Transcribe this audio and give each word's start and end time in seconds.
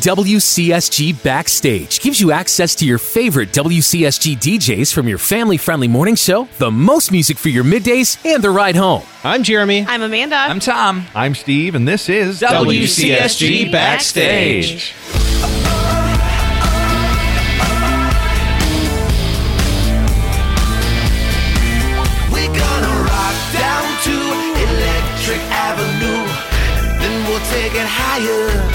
WCSG 0.00 1.22
Backstage 1.22 2.00
gives 2.00 2.20
you 2.20 2.30
access 2.30 2.74
to 2.74 2.84
your 2.84 2.98
favorite 2.98 3.50
WCSG 3.52 4.36
DJs 4.36 4.92
from 4.92 5.08
your 5.08 5.16
family 5.16 5.56
friendly 5.56 5.88
morning 5.88 6.14
show, 6.16 6.46
the 6.58 6.70
most 6.70 7.10
music 7.10 7.38
for 7.38 7.48
your 7.48 7.64
middays, 7.64 8.22
and 8.30 8.44
the 8.44 8.50
ride 8.50 8.76
home. 8.76 9.02
I'm 9.24 9.42
Jeremy. 9.42 9.86
I'm 9.88 10.02
Amanda. 10.02 10.36
I'm 10.36 10.60
Tom. 10.60 11.06
I'm 11.14 11.34
Steve, 11.34 11.74
and 11.74 11.88
this 11.88 12.10
is 12.10 12.40
WCSG 12.42 13.72
Backstage. 13.72 14.92
We're 22.30 22.52
gonna 22.52 22.94
rock 23.08 23.36
down 23.56 23.86
to 24.04 24.14
Electric 24.66 25.40
Avenue, 25.50 26.22
and 26.76 27.00
then 27.00 27.14
we'll 27.28 27.40
take 27.48 27.72
it 27.74 27.86
higher. 27.88 28.65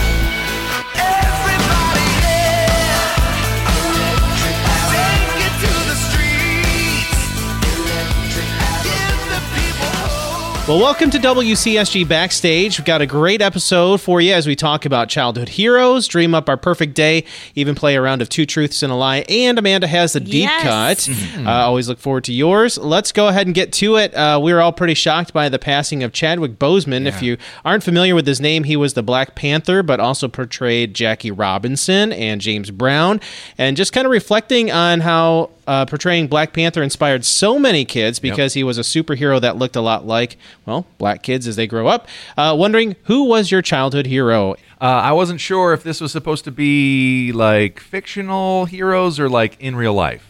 Well, 10.67 10.79
welcome 10.79 11.09
to 11.09 11.17
WCSG 11.17 12.07
Backstage. 12.07 12.77
We've 12.79 12.85
got 12.85 13.01
a 13.01 13.05
great 13.07 13.41
episode 13.41 13.99
for 13.99 14.21
you 14.21 14.31
as 14.31 14.47
we 14.47 14.55
talk 14.55 14.85
about 14.85 15.09
childhood 15.09 15.49
heroes, 15.49 16.07
dream 16.07 16.33
up 16.33 16.47
our 16.47 16.55
perfect 16.55 16.93
day, 16.93 17.25
even 17.55 17.75
play 17.75 17.95
a 17.95 18.01
round 18.01 18.21
of 18.21 18.29
two 18.29 18.45
truths 18.45 18.81
and 18.83 18.91
a 18.93 18.95
lie. 18.95 19.25
And 19.27 19.57
Amanda 19.59 19.87
has 19.87 20.13
the 20.13 20.19
deep 20.21 20.43
Yes. 20.43 21.07
cut. 21.07 21.09
Uh, 21.41 21.49
always 21.65 21.89
look 21.89 21.97
forward 21.97 22.23
to 22.25 22.33
yours. 22.33 22.77
Let's 22.77 23.11
go 23.11 23.27
ahead 23.27 23.47
and 23.47 23.55
get 23.55 23.73
to 23.73 23.95
it. 23.97 24.13
Uh, 24.13 24.39
we 24.41 24.53
were 24.53 24.61
all 24.61 24.71
pretty 24.71 24.93
shocked 24.93 25.33
by 25.33 25.49
the 25.49 25.57
passing 25.57 26.03
of 26.03 26.13
Chadwick 26.13 26.59
Boseman. 26.59 27.07
If 27.07 27.21
you 27.23 27.37
aren't 27.65 27.83
familiar 27.83 28.13
with 28.13 28.27
his 28.27 28.39
name, 28.39 28.63
he 28.65 28.75
was 28.77 28.93
the 28.93 29.01
Black 29.03 29.33
Panther, 29.33 29.81
but 29.81 29.99
also 29.99 30.27
portrayed 30.27 30.93
Jackie 30.93 31.31
Robinson 31.31 32.13
and 32.13 32.39
James 32.39 32.69
Brown. 32.69 33.19
And 33.57 33.75
just 33.75 33.91
kind 33.91 34.05
of 34.05 34.11
reflecting 34.11 34.71
on 34.71 34.99
how 35.01 35.49
uh, 35.67 35.85
portraying 35.85 36.27
Black 36.27 36.53
Panther 36.53 36.81
inspired 36.83 37.23
so 37.25 37.57
many 37.59 37.85
kids 37.85 38.19
because 38.19 38.53
he 38.53 38.63
was 38.63 38.77
a 38.77 38.81
superhero 38.81 39.39
that 39.41 39.57
looked 39.57 39.75
a 39.75 39.81
lot 39.81 40.05
like, 40.05 40.37
well, 40.65 40.85
black 40.97 41.23
kids 41.23 41.47
as 41.47 41.55
they 41.55 41.67
grow 41.67 41.87
up. 41.87 42.07
Uh, 42.37 42.55
wondering 42.57 42.95
who 43.03 43.23
was 43.23 43.51
your 43.51 43.61
childhood 43.61 44.05
hero? 44.07 44.53
Uh, 44.79 44.85
I 44.85 45.11
wasn't 45.11 45.39
sure 45.39 45.73
if 45.73 45.83
this 45.83 46.01
was 46.01 46.11
supposed 46.11 46.43
to 46.45 46.51
be 46.51 47.31
like 47.33 47.79
fictional 47.79 48.65
heroes 48.65 49.19
or 49.19 49.29
like 49.29 49.59
in 49.59 49.75
real 49.75 49.93
life. 49.93 50.27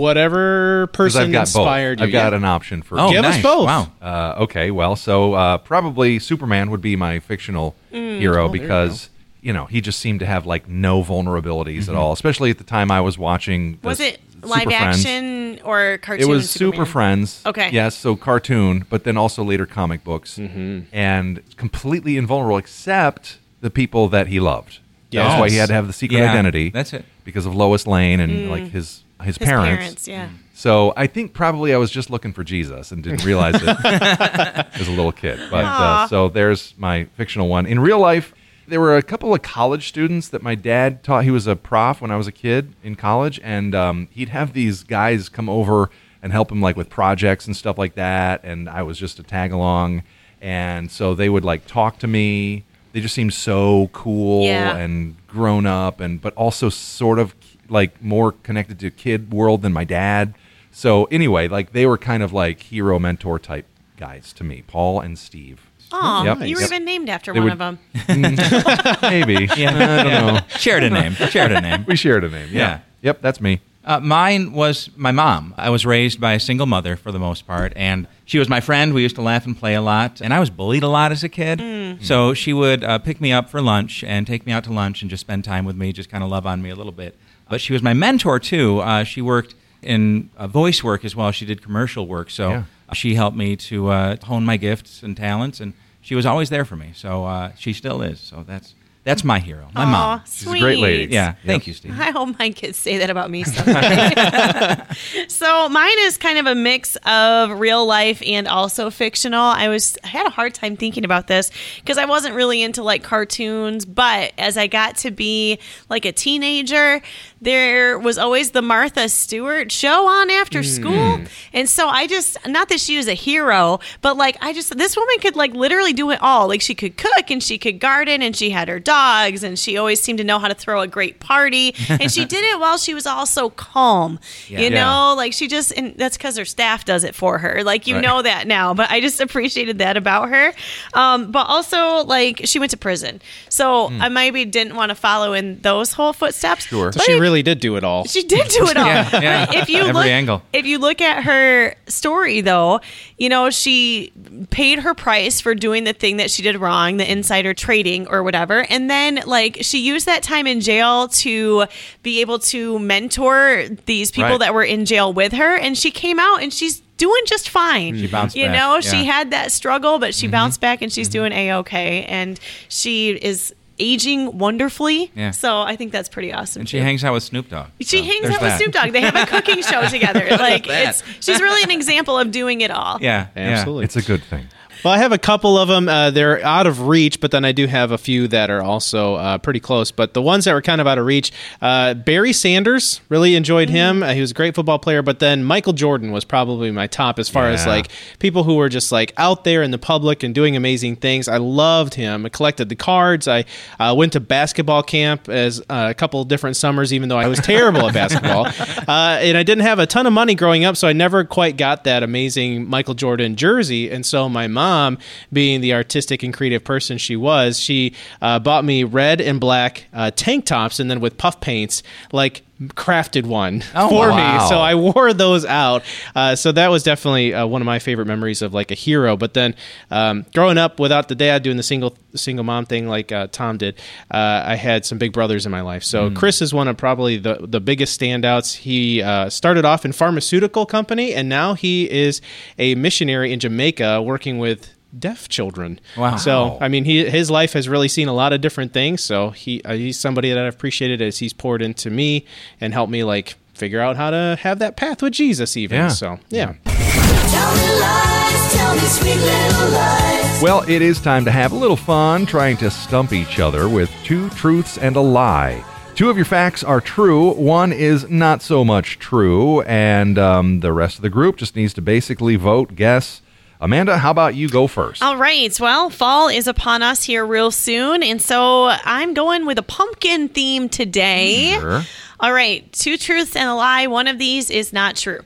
Whatever 0.00 0.88
person 0.88 1.22
I've 1.22 1.32
got 1.32 1.40
inspired 1.42 1.98
both. 1.98 2.02
you. 2.02 2.06
I've 2.08 2.12
got 2.24 2.32
Yeah. 2.32 2.36
an 2.38 2.44
option 2.44 2.82
for. 2.82 2.98
Oh, 3.00 3.10
Give 3.10 3.24
us 3.24 3.34
nice. 3.36 3.42
both. 3.42 3.66
Wow. 3.66 3.92
Uh, 4.02 4.34
okay, 4.42 4.70
well, 4.70 4.94
so 4.96 5.34
uh, 5.34 5.58
probably 5.58 6.18
Superman 6.18 6.70
would 6.70 6.82
be 6.82 6.96
my 6.96 7.18
fictional 7.18 7.74
hero 7.90 8.48
because 8.50 9.08
you 9.40 9.52
know 9.54 9.64
he 9.64 9.80
just 9.80 9.98
seemed 10.00 10.20
to 10.20 10.26
have 10.26 10.44
like 10.44 10.68
no 10.68 11.02
vulnerabilities 11.02 11.88
at 11.88 11.94
all, 11.94 12.12
especially 12.12 12.50
at 12.50 12.58
the 12.58 12.64
time 12.64 12.90
I 12.90 13.00
was 13.00 13.16
watching. 13.16 13.78
the 13.80 13.88
was 13.88 14.00
it 14.00 14.14
Super 14.16 14.25
live 14.42 14.64
Friends. 14.64 15.04
action 15.04 15.60
or 15.64 15.98
cartoon? 15.98 16.28
It 16.28 16.32
was 16.32 16.50
Superman? 16.50 16.72
Super 16.72 16.86
Friends. 16.90 17.42
Okay. 17.46 17.70
Yes, 17.72 17.94
so 17.94 18.16
cartoon, 18.16 18.84
but 18.90 19.04
then 19.04 19.16
also 19.16 19.42
later 19.44 19.66
comic 19.66 20.04
books, 20.04 20.38
and 20.38 21.42
completely 21.56 22.16
invulnerable 22.16 22.58
except 22.58 23.38
the 23.60 23.70
people 23.70 24.08
that 24.08 24.26
he 24.28 24.40
loved. 24.40 24.78
That's 25.10 25.40
why 25.40 25.48
he 25.48 25.56
had 25.56 25.68
to 25.68 25.72
have 25.74 25.86
the 25.86 25.92
secret 25.92 26.18
Yeah, 26.18 26.30
identity. 26.30 26.68
that's 26.70 26.92
it. 26.92 27.04
Because 27.24 27.46
of 27.46 27.54
Lois 27.54 27.86
Lane 27.86 28.20
and 28.20 28.50
like 28.50 28.64
his 28.68 28.72
his, 28.72 29.02
Mm. 29.18 29.24
His 29.24 29.38
parents. 29.38 29.76
parents, 29.78 30.08
yeah. 30.08 30.28
So 30.52 30.92
I 30.94 31.06
think 31.06 31.32
probably 31.32 31.72
I 31.72 31.78
was 31.78 31.90
just 31.90 32.10
looking 32.10 32.34
for 32.34 32.44
Jesus 32.44 32.92
and 32.92 33.02
didn't 33.02 33.24
realize 33.24 33.54
it 33.54 33.62
as 33.84 34.88
a 34.88 34.90
little 34.90 35.12
kid. 35.12 35.40
But 35.50 35.64
uh, 35.64 36.06
so 36.08 36.28
there's 36.28 36.74
my 36.76 37.04
fictional 37.16 37.48
one. 37.48 37.64
In 37.64 37.80
real 37.80 37.98
life, 37.98 38.34
there 38.68 38.80
were 38.80 38.96
a 38.96 39.02
couple 39.02 39.34
of 39.34 39.42
college 39.42 39.88
students 39.88 40.28
that 40.28 40.42
my 40.42 40.54
dad 40.54 41.02
taught. 41.02 41.24
He 41.24 41.30
was 41.30 41.46
a 41.46 41.56
prof 41.56 42.00
when 42.00 42.10
I 42.10 42.16
was 42.16 42.26
a 42.26 42.32
kid 42.32 42.74
in 42.82 42.94
college, 42.96 43.40
and 43.42 43.74
um, 43.74 44.08
he'd 44.10 44.30
have 44.30 44.52
these 44.52 44.82
guys 44.82 45.28
come 45.28 45.48
over 45.48 45.90
and 46.22 46.32
help 46.32 46.50
him 46.50 46.60
like 46.60 46.76
with 46.76 46.90
projects 46.90 47.46
and 47.46 47.56
stuff 47.56 47.78
like 47.78 47.94
that. 47.94 48.40
And 48.44 48.68
I 48.68 48.82
was 48.82 48.98
just 48.98 49.18
a 49.18 49.22
tag 49.22 49.52
along, 49.52 50.02
and 50.40 50.90
so 50.90 51.14
they 51.14 51.28
would 51.28 51.44
like 51.44 51.66
talk 51.66 51.98
to 52.00 52.06
me. 52.06 52.64
They 52.92 53.00
just 53.00 53.14
seemed 53.14 53.34
so 53.34 53.88
cool 53.92 54.44
Yeah. 54.44 54.76
and 54.76 55.16
grown 55.26 55.66
up, 55.66 56.00
and 56.00 56.20
but 56.20 56.34
also 56.34 56.68
sort 56.68 57.18
of 57.18 57.34
like 57.68 58.00
more 58.02 58.32
connected 58.32 58.78
to 58.80 58.90
kid 58.90 59.32
world 59.32 59.62
than 59.62 59.72
my 59.72 59.84
dad. 59.84 60.34
So 60.70 61.04
anyway, 61.06 61.48
like 61.48 61.72
they 61.72 61.86
were 61.86 61.98
kind 61.98 62.22
of 62.22 62.32
like 62.32 62.60
hero 62.60 62.98
mentor 62.98 63.38
type 63.38 63.66
guys 63.96 64.32
to 64.34 64.44
me, 64.44 64.62
Paul 64.66 65.00
and 65.00 65.18
Steve. 65.18 65.60
Aw, 65.92 66.24
Yep. 66.24 66.38
you 66.48 66.56
were 66.56 66.62
Yep. 66.62 66.70
even 66.72 66.84
named 66.84 67.08
after 67.08 67.32
They 67.32 67.40
one 67.40 67.44
would- 67.44 67.52
of 67.52 67.58
them. 67.58 67.78
Maybe. 69.02 69.48
Yeah. 69.56 69.70
I 70.00 70.02
don't 70.02 70.34
know. 70.34 70.40
Shared 70.58 70.82
a 70.82 70.90
name. 70.90 71.14
Shared 71.14 71.52
a 71.52 71.60
name. 71.60 71.84
We 71.86 71.96
shared 71.96 72.24
a 72.24 72.28
name. 72.28 72.48
Yeah. 72.52 72.58
Yeah. 72.60 72.78
Yep, 73.02 73.22
that's 73.22 73.40
me. 73.40 73.60
Uh, 73.84 74.00
mine 74.00 74.52
was 74.52 74.90
my 74.96 75.12
mom. 75.12 75.54
I 75.56 75.70
was 75.70 75.86
raised 75.86 76.20
by 76.20 76.32
a 76.32 76.40
single 76.40 76.66
mother 76.66 76.96
for 76.96 77.12
the 77.12 77.20
most 77.20 77.46
part, 77.46 77.72
and 77.76 78.08
she 78.24 78.38
was 78.40 78.48
my 78.48 78.60
friend. 78.60 78.92
We 78.92 79.02
used 79.02 79.14
to 79.14 79.22
laugh 79.22 79.46
and 79.46 79.56
play 79.56 79.74
a 79.76 79.80
lot, 79.80 80.20
and 80.20 80.34
I 80.34 80.40
was 80.40 80.50
bullied 80.50 80.82
a 80.82 80.88
lot 80.88 81.12
as 81.12 81.22
a 81.22 81.28
kid. 81.28 81.62
So 82.00 82.34
she 82.34 82.52
would 82.52 82.82
uh, 82.82 82.98
pick 82.98 83.20
me 83.20 83.32
up 83.32 83.48
for 83.48 83.62
lunch 83.62 84.02
and 84.02 84.26
take 84.26 84.44
me 84.44 84.52
out 84.52 84.64
to 84.64 84.72
lunch 84.72 85.02
and 85.02 85.10
just 85.10 85.20
spend 85.20 85.44
time 85.44 85.64
with 85.64 85.76
me, 85.76 85.92
just 85.92 86.10
kind 86.10 86.24
of 86.24 86.30
love 86.30 86.46
on 86.46 86.62
me 86.62 86.70
a 86.70 86.74
little 86.74 86.90
bit. 86.92 87.16
But 87.48 87.60
she 87.60 87.72
was 87.72 87.80
my 87.82 87.94
mentor 87.94 88.40
too. 88.40 88.80
Uh, 88.80 89.04
she 89.04 89.22
worked 89.22 89.54
in 89.82 90.30
uh, 90.36 90.48
voice 90.48 90.82
work 90.82 91.04
as 91.04 91.14
well. 91.14 91.30
She 91.30 91.46
did 91.46 91.62
commercial 91.62 92.08
work, 92.08 92.28
so 92.30 92.50
Yeah. 92.50 92.62
She 92.94 93.14
helped 93.14 93.36
me 93.36 93.56
to 93.56 93.88
uh, 93.88 94.16
hone 94.24 94.44
my 94.44 94.56
gifts 94.56 95.02
and 95.02 95.16
talents, 95.16 95.60
and 95.60 95.72
she 96.00 96.14
was 96.14 96.24
always 96.26 96.50
there 96.50 96.64
for 96.64 96.76
me. 96.76 96.92
So 96.94 97.24
uh, 97.24 97.52
she 97.56 97.72
still 97.72 98.02
is. 98.02 98.20
So 98.20 98.44
that's 98.46 98.74
that's 99.04 99.22
my 99.22 99.38
hero, 99.38 99.68
my 99.72 99.84
Aw, 99.84 99.86
mom. 99.86 100.22
She's 100.26 100.48
a 100.48 100.58
great 100.58 100.80
lady. 100.80 101.12
Yeah, 101.12 101.26
Yep. 101.26 101.36
thank 101.44 101.66
you, 101.68 101.74
Steve. 101.74 101.92
I 101.98 102.10
hope 102.10 102.36
my 102.40 102.50
kids 102.50 102.76
say 102.76 102.98
that 102.98 103.08
about 103.08 103.30
me 103.30 103.44
someday. 103.44 104.82
so 105.28 105.68
mine 105.68 105.96
is 106.00 106.16
kind 106.16 106.38
of 106.38 106.46
a 106.46 106.54
mix 106.56 106.96
of 107.06 107.60
real 107.60 107.86
life 107.86 108.20
and 108.26 108.48
also 108.48 108.90
fictional. 108.90 109.40
I 109.44 109.68
was 109.68 109.96
I 110.02 110.08
had 110.08 110.26
a 110.26 110.30
hard 110.30 110.54
time 110.54 110.76
thinking 110.76 111.04
about 111.04 111.28
this 111.28 111.52
because 111.76 111.98
I 111.98 112.04
wasn't 112.06 112.34
really 112.34 112.62
into 112.62 112.82
like 112.82 113.04
cartoons, 113.04 113.84
but 113.84 114.32
as 114.38 114.56
I 114.56 114.66
got 114.66 114.96
to 114.98 115.10
be 115.12 115.60
like 115.88 116.04
a 116.04 116.10
teenager, 116.12 117.00
there 117.40 117.98
was 117.98 118.16
always 118.16 118.52
the 118.52 118.62
Martha 118.62 119.08
Stewart 119.08 119.70
show 119.70 120.06
on 120.08 120.30
after 120.30 120.62
school. 120.62 121.20
And 121.52 121.68
so 121.68 121.86
I 121.88 122.06
just 122.06 122.38
not 122.46 122.70
that 122.70 122.80
she 122.80 122.96
was 122.96 123.08
a 123.08 123.14
hero, 123.14 123.80
but 124.00 124.16
like 124.16 124.36
I 124.40 124.52
just 124.54 124.76
this 124.76 124.96
woman 124.96 125.16
could 125.20 125.36
like 125.36 125.52
literally 125.54 125.92
do 125.92 126.10
it 126.10 126.18
all. 126.22 126.48
Like 126.48 126.62
she 126.62 126.74
could 126.74 126.96
cook 126.96 127.30
and 127.30 127.42
she 127.42 127.58
could 127.58 127.78
garden 127.78 128.22
and 128.22 128.34
she 128.34 128.50
had 128.50 128.68
her 128.68 128.80
dogs 128.80 129.42
and 129.42 129.58
she 129.58 129.76
always 129.76 130.00
seemed 130.00 130.16
to 130.18 130.24
know 130.24 130.38
how 130.38 130.48
to 130.48 130.54
throw 130.54 130.80
a 130.80 130.86
great 130.86 131.20
party. 131.20 131.74
And 131.88 132.10
she 132.10 132.24
did 132.24 132.42
it 132.44 132.58
while 132.58 132.78
she 132.78 132.94
was 132.94 133.06
also 133.06 133.50
calm. 133.50 134.18
You 134.48 134.58
Yeah. 134.58 134.68
know, 134.70 135.14
like 135.16 135.32
she 135.34 135.46
just 135.46 135.72
and 135.76 135.94
that's 135.96 136.16
because 136.16 136.38
her 136.38 136.44
staff 136.46 136.84
does 136.86 137.04
it 137.04 137.14
for 137.14 137.38
her. 137.38 137.62
Like 137.64 137.86
you 137.86 137.96
Right. 137.96 138.02
know 138.02 138.22
that 138.22 138.46
now. 138.46 138.72
But 138.72 138.90
I 138.90 139.00
just 139.00 139.20
appreciated 139.26 139.78
that 139.78 139.96
about 139.98 140.30
her. 140.30 140.52
Um, 140.94 141.30
but 141.32 141.46
also 141.48 142.02
like 142.04 142.40
she 142.44 142.58
went 142.58 142.70
to 142.70 142.76
prison. 142.78 143.20
So 143.50 143.88
I 144.00 144.08
maybe 144.08 144.44
didn't 144.46 144.74
want 144.74 144.88
to 144.88 144.94
follow 144.94 145.34
in 145.34 145.60
those 145.60 145.92
whole 145.92 146.12
footsteps. 146.14 146.64
Sure. 146.64 146.92
So 146.92 146.98
But 146.98 147.04
she 147.06 147.14
I- 147.14 147.18
really 147.26 147.42
did 147.42 147.60
do 147.60 147.76
it 147.76 147.84
all. 147.84 148.04
she 148.06 148.22
did 148.22 148.48
do 148.48 148.66
it 148.66 148.76
all. 148.82 148.86
Yeah, 148.86 149.20
yeah. 149.20 149.46
If 149.62 149.68
you 149.68 149.78
Every 149.80 149.92
look, 149.92 150.06
angle. 150.06 150.42
if 150.52 150.64
you 150.66 150.78
look 150.78 151.00
at 151.00 151.24
her 151.24 151.74
story, 151.86 152.40
though, 152.40 152.80
you 153.18 153.28
know 153.28 153.50
she 153.50 154.12
paid 154.50 154.78
her 154.80 154.94
price 154.94 155.40
for 155.40 155.54
doing 155.54 155.84
the 155.84 155.92
thing 155.92 156.16
that 156.18 156.30
she 156.30 156.42
did 156.42 156.56
wrong, 156.56 156.96
the 156.98 157.10
insider 157.10 157.52
trading 157.54 158.06
or 158.08 158.22
whatever, 158.22 158.64
and 158.70 158.88
then 158.88 159.20
like 159.26 159.58
she 159.62 159.78
used 159.80 160.06
that 160.06 160.22
time 160.22 160.46
in 160.46 160.60
jail 160.60 161.08
to 161.08 161.64
be 162.02 162.20
able 162.20 162.38
to 162.38 162.78
mentor 162.78 163.64
these 163.86 164.10
people 164.10 164.30
Right. 164.30 164.38
that 164.40 164.54
were 164.54 164.64
in 164.64 164.84
jail 164.86 165.12
with 165.12 165.32
her, 165.32 165.56
and 165.56 165.76
she 165.76 165.90
came 165.90 166.18
out 166.18 166.42
and 166.42 166.52
she's 166.52 166.80
doing 166.98 167.22
just 167.26 167.50
fine. 167.50 167.98
She 167.98 168.06
bounced 168.06 168.34
You 168.36 168.46
back, 168.46 168.52
know, 168.56 168.74
yeah. 168.76 168.80
she 168.80 169.04
had 169.04 169.30
that 169.30 169.52
struggle, 169.52 169.98
but 169.98 170.10
Mm-hmm. 170.10 170.20
she 170.20 170.28
bounced 170.28 170.60
back 170.62 170.80
and 170.82 170.90
she's 170.92 171.08
doing 171.08 171.32
a 171.32 171.52
okay, 171.60 172.04
and 172.04 172.40
she 172.68 173.10
is 173.10 173.54
aging 173.78 174.38
wonderfully. 174.38 175.10
Yeah. 175.14 175.30
So 175.32 175.60
I 175.62 175.76
think 175.76 175.92
that's 175.92 176.08
pretty 176.08 176.32
awesome. 176.32 176.60
And 176.60 176.68
she 176.68 176.78
too. 176.78 176.82
hangs 176.82 177.04
out 177.04 177.12
with 177.12 177.22
Snoop 177.22 177.48
Dogg. 177.48 177.68
She 177.80 177.98
So 177.98 178.02
hangs 178.02 178.22
there's 178.22 178.34
out 178.36 178.42
with. 178.42 178.56
Snoop 178.56 178.72
Dogg. 178.72 178.92
They 178.92 179.00
have 179.00 179.14
a 179.16 179.26
cooking 179.26 179.62
show 179.62 179.86
together. 179.88 180.26
Like 180.30 180.66
it's 180.68 181.02
she's 181.20 181.40
really 181.40 181.62
an 181.62 181.70
example 181.70 182.18
of 182.18 182.30
doing 182.30 182.60
it 182.60 182.70
all. 182.70 182.98
Yeah, 183.00 183.28
Absolutely. 183.36 183.84
It's 183.84 183.96
a 183.96 184.02
good 184.02 184.22
thing. 184.24 184.46
Well, 184.84 184.92
I 184.92 184.98
have 184.98 185.12
a 185.12 185.18
couple 185.18 185.58
of 185.58 185.68
them. 185.68 185.88
Uh, 185.88 186.10
they're 186.10 186.44
out 186.44 186.66
of 186.66 186.86
reach, 186.86 187.20
but 187.20 187.30
then 187.30 187.44
I 187.44 187.52
do 187.52 187.66
have 187.66 187.90
a 187.90 187.98
few 187.98 188.28
that 188.28 188.50
are 188.50 188.62
also 188.62 189.14
uh, 189.14 189.38
pretty 189.38 189.60
close. 189.60 189.90
But 189.90 190.14
the 190.14 190.22
ones 190.22 190.44
that 190.44 190.54
were 190.54 190.62
kind 190.62 190.80
of 190.80 190.86
out 190.86 190.98
of 190.98 191.06
reach, 191.06 191.32
uh, 191.60 191.94
Barry 191.94 192.32
Sanders, 192.32 193.00
really 193.08 193.34
enjoyed 193.34 193.70
him. 193.70 194.02
Uh, 194.02 194.12
he 194.12 194.20
was 194.20 194.30
a 194.30 194.34
great 194.34 194.54
football 194.54 194.78
player. 194.78 195.02
But 195.02 195.18
then 195.18 195.44
Michael 195.44 195.72
Jordan 195.72 196.12
was 196.12 196.24
probably 196.24 196.70
my 196.70 196.86
top 196.86 197.18
as 197.18 197.28
far 197.28 197.48
as 197.50 197.66
like 197.66 197.88
people 198.18 198.44
who 198.44 198.56
were 198.56 198.68
just 198.68 198.92
like 198.92 199.12
out 199.16 199.44
there 199.44 199.62
in 199.62 199.70
the 199.70 199.78
public 199.78 200.22
and 200.22 200.34
doing 200.34 200.56
amazing 200.56 200.96
things. 200.96 201.28
I 201.28 201.38
loved 201.38 201.94
him. 201.94 202.26
I 202.26 202.28
collected 202.28 202.68
the 202.68 202.76
cards. 202.76 203.26
I 203.26 203.44
uh, 203.80 203.94
went 203.96 204.12
to 204.12 204.20
basketball 204.20 204.82
camp 204.82 205.28
as 205.28 205.60
uh, 205.68 205.88
a 205.90 205.94
couple 205.94 206.22
different 206.24 206.56
summers, 206.56 206.92
even 206.92 207.08
though 207.08 207.18
I 207.18 207.28
was 207.28 207.40
terrible 207.40 207.86
at 207.88 207.94
basketball. 207.94 208.46
Uh, 208.86 209.18
and 209.20 209.36
I 209.36 209.42
didn't 209.42 209.64
have 209.64 209.78
a 209.78 209.86
ton 209.86 210.06
of 210.06 210.12
money 210.12 210.34
growing 210.34 210.64
up, 210.64 210.76
so 210.76 210.86
I 210.86 210.92
never 210.92 211.24
quite 211.24 211.56
got 211.56 211.84
that 211.84 212.02
amazing 212.02 212.68
Michael 212.68 212.94
Jordan 212.94 213.34
jersey. 213.34 213.90
And 213.90 214.04
so 214.04 214.28
my 214.28 214.46
mom 214.46 214.65
mom, 214.66 214.98
being 215.32 215.60
the 215.60 215.74
artistic 215.74 216.22
and 216.22 216.34
creative 216.34 216.64
person 216.64 216.98
she 216.98 217.16
was, 217.16 217.58
she 217.58 217.94
uh, 218.20 218.38
bought 218.38 218.64
me 218.64 218.82
red 218.84 219.20
and 219.20 219.38
black 219.40 219.86
uh, 219.92 220.10
tank 220.10 220.44
tops, 220.44 220.80
and 220.80 220.90
then 220.90 221.00
with 221.00 221.16
puff 221.16 221.40
paints, 221.40 221.82
like 222.12 222.42
crafted 222.68 223.26
one 223.26 223.62
Oh, 223.74 223.88
for 223.90 224.08
wow. 224.10 224.38
me. 224.42 224.48
So 224.48 224.58
I 224.58 224.74
wore 224.74 225.12
those 225.12 225.44
out. 225.44 225.82
Uh, 226.14 226.34
so 226.36 226.52
that 226.52 226.68
was 226.68 226.82
definitely 226.82 227.34
uh, 227.34 227.46
one 227.46 227.60
of 227.60 227.66
my 227.66 227.78
favorite 227.78 228.06
memories 228.06 228.40
of 228.42 228.54
like 228.54 228.70
a 228.70 228.74
hero. 228.74 229.16
But 229.16 229.34
then 229.34 229.54
um, 229.90 230.24
growing 230.34 230.58
up 230.58 230.80
without 230.80 231.08
the 231.08 231.14
dad 231.14 231.42
doing 231.42 231.56
the 231.56 231.62
single 231.62 231.96
single 232.14 232.44
mom 232.44 232.64
thing 232.64 232.88
like 232.88 233.12
uh, 233.12 233.26
Tom 233.30 233.58
did, 233.58 233.78
uh, 234.10 234.42
I 234.46 234.54
had 234.56 234.86
some 234.86 234.96
big 234.98 235.12
brothers 235.12 235.44
in 235.44 235.52
my 235.52 235.60
life. 235.60 235.84
So 235.84 236.10
Chris 236.10 236.40
is 236.40 236.54
one 236.54 236.68
of 236.68 236.76
probably 236.76 237.18
the 237.18 237.38
the 237.46 237.60
biggest 237.60 237.98
standouts. 238.00 238.56
He 238.56 239.02
uh, 239.02 239.28
started 239.30 239.64
off 239.64 239.84
in 239.84 239.92
pharmaceutical 239.92 240.64
company, 240.66 241.12
and 241.14 241.28
now 241.28 241.54
he 241.54 241.90
is 241.90 242.20
a 242.58 242.74
missionary 242.74 243.32
in 243.32 243.40
Jamaica 243.40 244.00
working 244.02 244.38
with 244.38 244.72
deaf 244.98 245.28
children. 245.28 245.80
Wow. 245.96 246.16
So 246.16 246.58
I 246.60 246.68
mean, 246.68 246.84
he 246.84 247.08
his 247.08 247.30
life 247.30 247.52
has 247.54 247.68
really 247.68 247.88
seen 247.88 248.08
a 248.08 248.12
lot 248.14 248.32
of 248.32 248.40
different 248.40 248.72
things. 248.72 249.02
So 249.02 249.30
he 249.30 249.62
uh, 249.64 249.74
he's 249.74 249.98
somebody 249.98 250.30
that 250.32 250.38
I've 250.46 250.54
appreciated 250.54 251.00
as 251.02 251.18
he's 251.18 251.32
poured 251.32 251.62
into 251.62 251.90
me 251.90 252.24
and 252.60 252.72
helped 252.72 252.90
me 252.92 253.04
like 253.04 253.34
figure 253.54 253.80
out 253.80 253.96
how 253.96 254.10
to 254.10 254.36
have 254.42 254.58
that 254.58 254.76
path 254.76 255.02
with 255.02 255.12
Jesus. 255.14 255.56
Even 255.56 255.78
Yeah. 255.78 255.88
so, 255.88 256.18
yeah. 256.28 256.54
Tell 256.64 257.56
me 257.56 257.80
lies, 257.80 258.54
tell 258.54 258.74
me 258.74 258.80
sweet 258.80 259.16
little 259.16 259.68
lies. 259.70 260.42
Well, 260.42 260.62
it 260.68 260.82
is 260.82 261.00
time 261.00 261.24
to 261.24 261.30
have 261.30 261.52
a 261.52 261.56
little 261.56 261.76
fun 261.76 262.26
trying 262.26 262.58
to 262.58 262.70
stump 262.70 263.12
each 263.12 263.38
other 263.40 263.68
with 263.68 263.90
two 264.04 264.28
truths 264.30 264.76
and 264.76 264.94
a 264.96 265.00
lie. 265.00 265.64
Two 265.94 266.10
of 266.10 266.16
your 266.16 266.26
facts 266.26 266.62
are 266.62 266.82
true, 266.82 267.30
one 267.32 267.72
is 267.72 268.08
not 268.10 268.42
so 268.42 268.62
much 268.62 268.98
true, 268.98 269.62
and 269.62 270.18
um, 270.18 270.60
the 270.60 270.74
rest 270.74 270.96
of 270.96 271.02
the 271.02 271.08
group 271.08 271.36
just 271.36 271.56
needs 271.56 271.72
to 271.72 271.80
basically 271.80 272.36
vote, 272.36 272.74
guess. 272.76 273.22
Amanda, 273.60 273.98
how 273.98 274.10
about 274.10 274.34
you 274.34 274.48
go 274.48 274.66
first? 274.66 275.02
All 275.02 275.16
right. 275.16 275.58
Well, 275.58 275.90
fall 275.90 276.28
is 276.28 276.46
upon 276.46 276.82
us 276.82 277.02
here 277.02 277.24
real 277.24 277.50
soon. 277.50 278.02
And 278.02 278.20
so 278.20 278.66
I'm 278.66 279.14
going 279.14 279.46
with 279.46 279.58
a 279.58 279.62
pumpkin 279.62 280.28
theme 280.28 280.68
today. 280.68 281.56
Sure. 281.58 281.82
All 282.20 282.32
right. 282.32 282.70
Two 282.72 282.96
truths 282.96 283.34
and 283.34 283.48
a 283.48 283.54
lie. 283.54 283.86
One 283.86 284.08
of 284.08 284.18
these 284.18 284.50
is 284.50 284.72
not 284.72 284.96
true. 284.96 285.20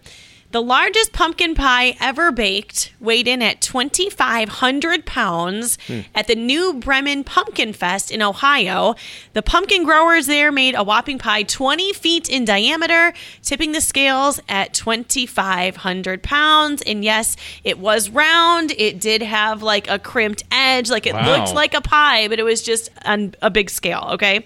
The 0.52 0.60
largest 0.60 1.12
pumpkin 1.12 1.54
pie 1.54 1.96
ever 2.00 2.32
baked 2.32 2.92
weighed 2.98 3.28
in 3.28 3.40
at 3.40 3.60
2,500 3.60 5.06
pounds 5.06 5.78
hmm. 5.86 6.00
at 6.12 6.26
the 6.26 6.34
New 6.34 6.74
Bremen 6.74 7.22
Pumpkin 7.22 7.72
Fest 7.72 8.10
in 8.10 8.20
Ohio. 8.20 8.96
The 9.32 9.42
pumpkin 9.42 9.84
growers 9.84 10.26
there 10.26 10.50
made 10.50 10.74
a 10.74 10.82
whopping 10.82 11.18
pie 11.18 11.44
20 11.44 11.92
feet 11.92 12.28
in 12.28 12.44
diameter, 12.44 13.12
tipping 13.42 13.70
the 13.70 13.80
scales 13.80 14.40
at 14.48 14.74
2,500 14.74 16.22
pounds. 16.24 16.82
And 16.82 17.04
yes, 17.04 17.36
it 17.62 17.78
was 17.78 18.10
round. 18.10 18.72
It 18.72 19.00
did 19.00 19.22
have 19.22 19.62
like 19.62 19.88
a 19.88 20.00
crimped 20.00 20.42
edge, 20.50 20.90
like 20.90 21.06
it 21.06 21.14
Wow. 21.14 21.36
looked 21.38 21.54
like 21.54 21.74
a 21.74 21.80
pie, 21.80 22.26
but 22.26 22.40
it 22.40 22.44
was 22.44 22.60
just 22.60 22.90
on 23.04 23.36
a 23.40 23.50
big 23.50 23.70
scale. 23.70 24.08
Okay. 24.14 24.44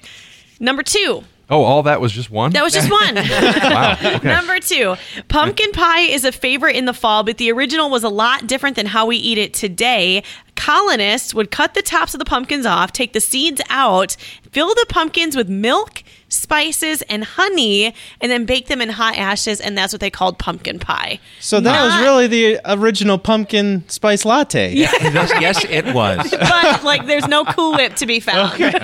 Number 0.60 0.82
two, 0.82 1.24
Oh, 1.50 1.62
all 1.62 1.82
that 1.82 2.00
was 2.00 2.10
just 2.12 2.30
one? 2.30 2.52
that 2.52 2.62
was 2.62 2.72
just 2.72 2.90
one. 2.90 3.14
wow. 3.16 3.96
Okay. 4.02 4.28
Number 4.28 4.58
two, 4.60 4.96
pumpkin 5.28 5.72
pie 5.72 6.00
is 6.00 6.24
a 6.24 6.32
favorite 6.32 6.76
in 6.76 6.86
the 6.86 6.94
fall, 6.94 7.22
but 7.22 7.36
the 7.38 7.52
original 7.52 7.90
was 7.90 8.02
a 8.04 8.08
lot 8.08 8.46
different 8.46 8.76
than 8.76 8.86
how 8.86 9.06
we 9.06 9.16
eat 9.16 9.38
it 9.38 9.52
today. 9.54 10.22
Colonists 10.56 11.34
would 11.34 11.50
cut 11.50 11.74
the 11.74 11.82
tops 11.82 12.14
of 12.14 12.18
the 12.18 12.24
pumpkins 12.24 12.66
off, 12.66 12.92
take 12.92 13.12
the 13.12 13.20
seeds 13.20 13.60
out, 13.68 14.16
fill 14.52 14.68
the 14.68 14.86
pumpkins 14.88 15.36
with 15.36 15.48
milk, 15.48 16.02
spices, 16.28 17.02
and 17.02 17.24
honey, 17.24 17.94
and 18.20 18.30
then 18.30 18.44
bake 18.44 18.66
them 18.66 18.80
in 18.80 18.88
hot 18.88 19.16
ashes, 19.16 19.60
and 19.60 19.76
that's 19.76 19.92
what 19.92 20.00
they 20.00 20.10
called 20.10 20.38
pumpkin 20.38 20.78
pie. 20.78 21.18
So 21.40 21.60
that 21.60 21.84
was 21.84 21.96
really 22.00 22.26
the 22.26 22.60
original 22.64 23.18
pumpkin 23.18 23.88
spice 23.88 24.24
latte. 24.24 24.74
Yeah. 24.84 24.90
yes, 25.00 25.32
yes, 25.40 25.64
it 25.64 25.94
was. 25.94 26.30
But 26.44 26.84
like, 26.84 27.06
there's 27.06 27.26
no 27.26 27.44
Cool 27.44 27.74
Whip 27.74 27.94
to 27.96 28.06
be 28.06 28.20
found. 28.20 28.58
Maybe 28.58 28.74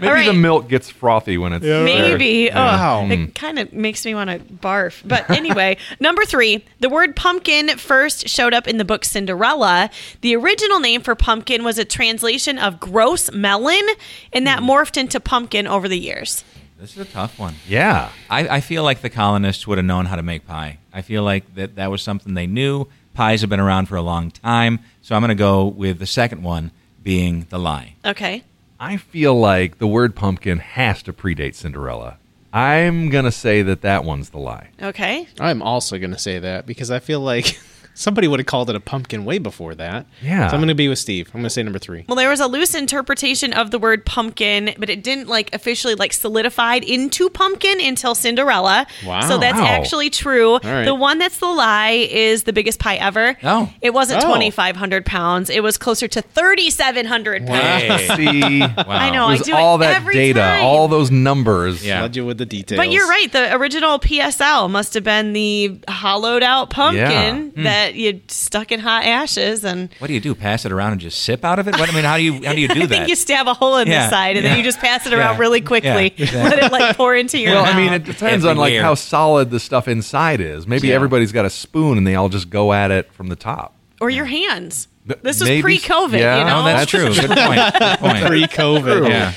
right. 0.00 0.26
the 0.26 0.32
milk 0.34 0.68
gets 0.68 0.90
frothy 0.90 1.38
when 1.38 1.52
it's 1.52 1.64
Maybe. 1.64 2.50
Oh, 2.50 2.54
wow. 2.54 3.00
Oh, 3.02 3.10
it 3.10 3.34
kind 3.34 3.58
of 3.58 3.72
makes 3.72 4.04
me 4.04 4.14
want 4.14 4.30
to 4.30 4.38
barf. 4.38 5.02
But 5.06 5.28
anyway, 5.30 5.76
number 6.00 6.24
three, 6.24 6.64
the 6.80 6.88
word 6.88 7.14
pumpkin 7.14 7.76
first 7.78 8.28
showed 8.28 8.54
up 8.54 8.66
in 8.66 8.78
the 8.78 8.84
book 8.84 9.04
Cinderella. 9.04 9.90
The 10.20 10.34
original 10.34 10.80
name 10.80 11.00
for 11.00 11.14
pumpkin 11.14 11.62
was 11.62 11.78
a 11.78 11.84
translation 11.84 12.58
of 12.58 12.80
gross 12.80 13.30
melon, 13.32 13.86
and 14.32 14.46
that 14.46 14.60
hmm. 14.60 14.70
morphed 14.70 14.96
into 14.96 15.20
pumpkin 15.20 15.66
over 15.66 15.88
the 15.88 15.98
years. 15.98 16.44
This 16.78 16.92
is 16.92 16.98
a 16.98 17.04
tough 17.04 17.38
one. 17.38 17.56
Yeah. 17.66 18.10
I, 18.30 18.48
I 18.48 18.60
feel 18.60 18.84
like 18.84 19.00
the 19.00 19.10
colonists 19.10 19.66
would 19.66 19.78
have 19.78 19.84
known 19.84 20.06
how 20.06 20.16
to 20.16 20.22
make 20.22 20.46
pie. 20.46 20.78
I 20.92 21.02
feel 21.02 21.24
like 21.24 21.54
that 21.56 21.74
that 21.74 21.90
was 21.90 22.02
something 22.02 22.34
they 22.34 22.46
knew. 22.46 22.86
Pies 23.14 23.40
have 23.40 23.50
been 23.50 23.58
around 23.58 23.86
for 23.86 23.96
a 23.96 24.02
long 24.02 24.30
time, 24.30 24.78
so 25.02 25.16
I'm 25.16 25.22
going 25.22 25.30
to 25.30 25.34
go 25.34 25.66
with 25.66 25.98
the 25.98 26.06
second 26.06 26.44
one 26.44 26.70
being 27.02 27.46
the 27.50 27.58
lie. 27.58 27.94
Okay. 28.04 28.44
I 28.78 28.96
feel 28.96 29.34
like 29.34 29.78
the 29.78 29.88
word 29.88 30.14
pumpkin 30.14 30.58
has 30.58 31.02
to 31.02 31.12
predate 31.12 31.56
Cinderella. 31.56 32.18
I'm 32.52 33.08
going 33.08 33.24
to 33.24 33.32
say 33.32 33.62
that 33.62 33.82
that 33.82 34.04
one's 34.04 34.30
the 34.30 34.38
lie. 34.38 34.68
Okay. 34.80 35.26
I'm 35.40 35.62
also 35.62 35.98
going 35.98 36.12
to 36.12 36.18
say 36.18 36.38
that 36.38 36.64
because 36.64 36.92
I 36.92 37.00
feel 37.00 37.20
like 37.20 37.58
somebody 37.98 38.28
would 38.28 38.38
have 38.40 38.46
called 38.46 38.70
it 38.70 38.76
a 38.76 38.80
pumpkin 38.80 39.24
way 39.24 39.38
before 39.38 39.74
that. 39.74 40.06
Yeah. 40.22 40.48
So 40.48 40.54
I'm 40.54 40.60
going 40.60 40.68
to 40.68 40.74
be 40.74 40.88
with 40.88 40.98
Steve. 40.98 41.26
I'm 41.28 41.40
going 41.40 41.44
to 41.44 41.50
say 41.50 41.62
number 41.62 41.78
three. 41.78 42.04
Well, 42.08 42.16
there 42.16 42.28
was 42.28 42.40
a 42.40 42.46
loose 42.46 42.74
interpretation 42.74 43.52
of 43.52 43.70
the 43.70 43.78
word 43.78 44.06
pumpkin, 44.06 44.74
but 44.78 44.88
it 44.88 45.02
didn't 45.02 45.28
like 45.28 45.52
officially 45.54 45.94
like 45.94 46.12
solidified 46.12 46.84
into 46.84 47.28
pumpkin 47.28 47.80
until 47.80 48.14
Cinderella. 48.14 48.86
Wow. 49.04 49.20
So 49.22 49.38
that's 49.38 49.58
Wow. 49.58 49.66
actually 49.66 50.10
true. 50.10 50.58
right. 50.62 50.84
The 50.84 50.94
one 50.94 51.18
that's 51.18 51.38
the 51.38 51.46
lie 51.46 52.06
is 52.10 52.44
the 52.44 52.52
biggest 52.52 52.78
pie 52.78 52.96
ever. 52.96 53.36
Oh. 53.42 53.70
It 53.80 53.92
wasn't 53.92 54.22
Oh. 54.22 54.26
2,500 54.28 55.04
pounds. 55.04 55.50
It 55.50 55.62
was 55.62 55.76
closer 55.76 56.06
to 56.08 56.22
3,700 56.22 57.46
pounds. 57.46 58.02
See, 58.16 58.62
I 58.62 59.10
know. 59.10 59.30
it 59.30 59.40
I 59.40 59.44
do 59.44 59.54
all 59.54 59.76
it 59.76 59.78
that 59.80 59.96
every 59.96 60.14
data, 60.14 60.40
time. 60.40 60.64
all 60.64 60.88
those 60.88 61.10
numbers. 61.10 61.84
Yeah. 61.84 62.02
Led 62.02 62.16
you 62.16 62.24
with 62.24 62.38
the 62.38 62.46
details. 62.46 62.76
But 62.78 62.90
you're 62.90 63.08
right. 63.08 63.30
The 63.32 63.54
original 63.56 63.98
PSL 63.98 64.70
must 64.70 64.94
have 64.94 65.04
been 65.04 65.32
the 65.32 65.80
hollowed 65.88 66.42
out 66.42 66.70
pumpkin 66.70 67.52
Yeah. 67.56 67.62
that 67.64 67.87
you 67.94 68.20
stuck 68.28 68.70
in 68.72 68.80
hot 68.80 69.04
ashes 69.04 69.64
and. 69.64 69.88
What 69.98 70.08
do 70.08 70.14
you 70.14 70.20
do? 70.20 70.34
Pass 70.34 70.64
it 70.64 70.72
around 70.72 70.92
and 70.92 71.00
just 71.00 71.20
sip 71.22 71.44
out 71.44 71.58
of 71.58 71.68
it? 71.68 71.78
What, 71.78 71.90
I 71.90 71.94
mean, 71.94 72.04
how 72.04 72.16
do 72.16 72.22
you 72.22 72.32
how 72.44 72.52
do 72.54 72.60
you 72.60 72.68
do 72.68 72.74
I 72.82 72.86
that? 72.86 72.88
think 72.88 73.08
you 73.08 73.14
stab 73.16 73.46
a 73.48 73.54
hole 73.54 73.76
in 73.78 73.88
Yeah, 73.88 74.04
the 74.06 74.10
side 74.10 74.36
and 74.36 74.44
yeah. 74.44 74.50
then 74.50 74.58
you 74.58 74.64
just 74.64 74.78
pass 74.78 75.06
it 75.06 75.12
around 75.12 75.34
Yeah, 75.36 75.40
really 75.40 75.60
quickly. 75.60 76.14
yeah, 76.16 76.26
Let 76.44 76.58
it 76.62 76.72
like 76.72 76.96
pour 76.96 77.14
into 77.14 77.38
your 77.38 77.52
Well, 77.54 77.64
mouth. 77.64 77.74
I 77.74 77.76
mean, 77.78 77.92
it 77.92 78.04
depends 78.04 78.44
on 78.44 78.56
like 78.56 78.68
Everywhere. 78.72 78.84
how 78.84 78.94
solid 78.94 79.50
the 79.50 79.60
stuff 79.60 79.88
inside 79.88 80.40
is. 80.40 80.66
Maybe 80.66 80.88
Yeah. 80.88 80.94
everybody's 80.94 81.32
got 81.32 81.44
a 81.44 81.50
spoon 81.50 81.98
and 81.98 82.06
they 82.06 82.14
all 82.14 82.28
just 82.28 82.50
go 82.50 82.72
at 82.72 82.90
it 82.90 83.12
from 83.12 83.28
the 83.28 83.36
top. 83.36 83.74
or 84.00 84.10
your 84.10 84.26
hands. 84.26 84.88
This 85.22 85.40
was 85.40 85.48
pre-COVID, 85.60 86.18
yeah. 86.18 86.38
you 86.40 86.44
know. 86.44 86.60
oh, 86.60 86.64
that's 86.64 86.90
true. 86.90 87.12
Good 87.14 87.30
point. 87.30 87.60
Good 87.78 87.98
point. 87.98 88.26
pre-COVID. 88.26 89.08
Yeah. 89.08 89.32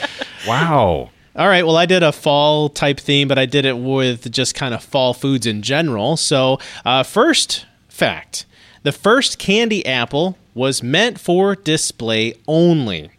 Wow. 0.47 1.09
All 1.33 1.47
right. 1.47 1.65
Well, 1.65 1.77
I 1.77 1.85
did 1.85 2.03
a 2.03 2.11
fall 2.11 2.67
type 2.67 2.99
theme, 2.99 3.29
but 3.29 3.39
I 3.39 3.45
did 3.45 3.63
it 3.65 3.77
with 3.77 4.29
just 4.31 4.53
kind 4.53 4.73
of 4.73 4.83
fall 4.83 5.13
foods 5.13 5.45
in 5.47 5.61
general. 5.61 6.17
So, 6.17 6.59
uh, 6.83 7.03
first 7.03 7.65
fact 7.91 8.45
the 8.83 8.91
first 8.91 9.37
candy 9.37 9.85
apple 9.85 10.37
was 10.53 10.81
meant 10.81 11.19
for 11.19 11.55
display 11.55 12.33
only. 12.47 13.11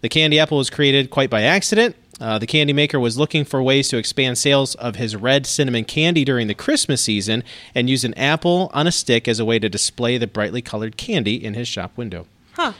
The 0.00 0.08
candy 0.08 0.38
apple 0.38 0.58
was 0.58 0.70
created 0.70 1.10
quite 1.10 1.28
by 1.28 1.42
accident. 1.42 1.96
Uh, 2.20 2.38
the 2.38 2.46
candy 2.46 2.72
maker 2.72 3.00
was 3.00 3.18
looking 3.18 3.44
for 3.44 3.60
ways 3.62 3.88
to 3.88 3.96
expand 3.96 4.38
sales 4.38 4.76
of 4.76 4.94
his 4.94 5.16
red 5.16 5.44
cinnamon 5.44 5.84
candy 5.84 6.24
during 6.24 6.46
the 6.46 6.54
Christmas 6.54 7.02
season 7.02 7.42
and 7.74 7.90
used 7.90 8.04
an 8.04 8.14
apple 8.14 8.70
on 8.72 8.86
a 8.86 8.92
stick 8.92 9.26
as 9.26 9.40
a 9.40 9.44
way 9.44 9.58
to 9.58 9.68
display 9.68 10.18
the 10.18 10.28
brightly 10.28 10.62
colored 10.62 10.96
candy 10.96 11.42
in 11.42 11.54
his 11.54 11.66
shop 11.66 11.90
window. 11.96 12.26
Huh. 12.52 12.74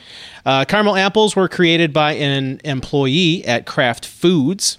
Uh, 0.47 0.65
caramel 0.65 0.97
apples 0.97 1.35
were 1.35 1.49
created 1.49 1.93
by 1.93 2.13
an 2.13 2.61
employee 2.63 3.45
at 3.45 3.67
Kraft 3.67 4.07
Foods, 4.07 4.79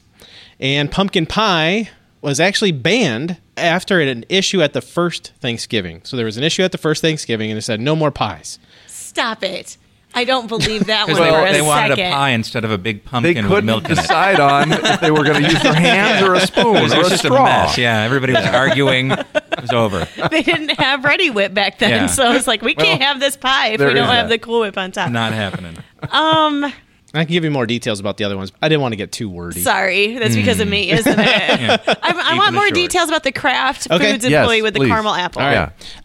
and 0.60 0.90
pumpkin 0.90 1.26
pie 1.26 1.90
was 2.22 2.40
actually 2.40 2.72
banned 2.72 3.38
after 3.58 4.00
an 4.00 4.26
issue 4.30 4.62
at 4.62 4.74
the 4.74 4.82
first 4.82 5.34
Thanksgiving. 5.40 6.02
So 6.04 6.18
there 6.18 6.26
was 6.26 6.38
an 6.38 6.44
issue 6.44 6.64
at 6.64 6.72
the 6.72 6.78
first 6.78 7.02
Thanksgiving, 7.02 7.52
and 7.52 7.58
it 7.58 7.62
said 7.62 7.80
no 7.80 7.96
more 7.96 8.12
pies. 8.12 8.60
Stop 8.88 9.44
it. 9.44 9.78
I 10.16 10.26
don't 10.26 10.48
believe 10.48 10.86
that 10.88 11.08
one 11.08 11.16
Because 11.16 11.28
for 11.28 11.42
they, 11.42 11.50
a 11.50 11.54
they 11.54 11.62
wanted 11.64 11.90
second. 11.98 12.06
a 12.12 12.16
pie 12.16 12.30
instead 12.30 12.66
of 12.66 12.72
a 12.72 12.78
big 12.78 13.04
pumpkin 13.04 13.36
with 13.46 13.48
couldn't 13.48 13.66
milk 13.66 13.86
in 13.86 13.94
it. 13.94 13.96
decide 13.96 14.40
on 14.40 14.72
if 14.72 15.02
they 15.02 15.10
were 15.10 15.24
going 15.24 15.42
to 15.44 15.50
use 15.50 15.62
their 15.64 15.74
hands 15.90 16.22
or 16.24 16.36
a 16.36 16.40
spoon 16.46 16.76
It 16.78 16.84
was 16.84 16.94
or 16.94 17.00
a 17.02 17.04
just 17.10 17.14
a 17.26 17.28
straw. 17.30 17.44
mess. 17.46 17.78
Yeah, 17.80 18.02
everybody 18.04 18.34
was 18.34 18.46
arguing. 18.46 19.10
It 19.12 19.62
was 19.62 19.72
over. 19.72 20.08
They 20.30 20.44
didn't 20.44 20.70
have 20.80 21.00
Reddi-wip 21.02 21.54
back 21.56 21.80
then, 21.80 21.90
Yeah. 21.90 22.06
so 22.08 22.32
it's 22.34 22.46
like 22.48 22.62
we 22.62 22.76
can't 22.76 23.02
have 23.02 23.20
this 23.20 23.36
pie 23.38 23.70
if 23.70 23.80
we 23.80 23.86
don't 23.88 23.98
have 24.08 24.30
that. 24.30 24.30
the 24.30 24.38
Cool 24.38 24.60
Whip 24.62 24.78
on 24.78 24.92
top. 24.92 25.10
Not 25.12 25.34
happening. 25.34 25.78
Um, 26.12 26.72
I 27.16 27.26
can 27.26 27.32
give 27.32 27.44
you 27.44 27.52
more 27.52 27.68
details 27.68 28.00
about 28.00 28.18
the 28.18 28.24
other 28.24 28.36
ones. 28.36 28.52
I 28.60 28.70
didn't 28.70 28.82
want 28.82 28.94
to 28.94 28.96
get 28.96 29.12
too 29.12 29.30
wordy. 29.30 29.62
sorry, 29.62 30.18
that's 30.18 30.36
because 30.36 30.60
of 30.60 30.68
me, 30.68 30.90
isn't 30.90 31.20
it? 31.20 31.20
I, 32.02 32.32
I 32.34 32.38
want 32.38 32.56
more 32.56 32.64
short. 32.64 32.74
details 32.74 33.08
about 33.08 33.22
the 33.24 33.32
Kraft 33.32 33.88
Okay. 33.92 34.14
Foods 34.14 34.26
Yes, 34.28 34.42
employee 34.42 34.64
with 34.64 34.74
the 34.74 34.80
caramel 34.88 35.14
apple. 35.14 35.42
All 35.44 35.48
right. 35.48 35.54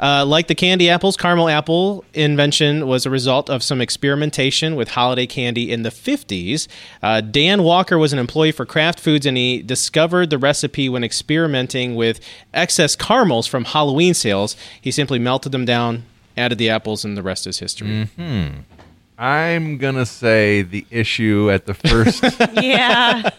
Yeah. 0.01 0.21
Uh, 0.21 0.27
like 0.27 0.49
the 0.49 0.55
candy 0.55 0.91
apples, 0.91 1.17
caramel 1.17 1.49
apple 1.49 2.05
invention 2.13 2.87
was 2.87 3.07
a 3.07 3.11
result 3.11 3.49
of 3.49 3.63
some 3.63 3.81
experimentation 3.81 4.77
with 4.77 4.89
holiday 4.91 5.27
candy 5.27 5.73
in 5.73 5.83
the 5.83 5.89
50s. 5.91 6.69
Uh, 7.03 7.23
Dan 7.23 7.63
Walker 7.63 7.97
was 7.97 8.13
an 8.13 8.19
employee 8.19 8.53
for 8.53 8.67
Kraft 8.67 9.01
Foods 9.01 9.25
and 9.25 9.37
he 9.39 9.63
discovered 9.63 10.29
the 10.29 10.39
recipe 10.39 10.91
when 10.91 11.05
experimenting 11.05 11.95
with 11.95 12.21
excess 12.53 12.95
caramels 12.95 13.47
from 13.47 13.65
Halloween 13.65 14.13
sales. 14.13 14.57
He 14.79 14.91
simply 14.91 15.19
melted 15.19 15.53
them 15.53 15.65
down 15.65 16.05
added 16.37 16.57
the 16.57 16.71
apples, 16.71 17.05
and 17.05 17.17
the 17.17 17.23
rest 17.23 17.49
is 17.49 17.59
history. 17.59 18.09
I'm 19.19 19.79
gonna 19.79 20.07
say 20.07 20.63
the 20.63 20.87
issue 20.91 21.51
at 21.51 21.67
the 21.67 21.75
first. 21.75 22.23
Yeah. 22.63 23.31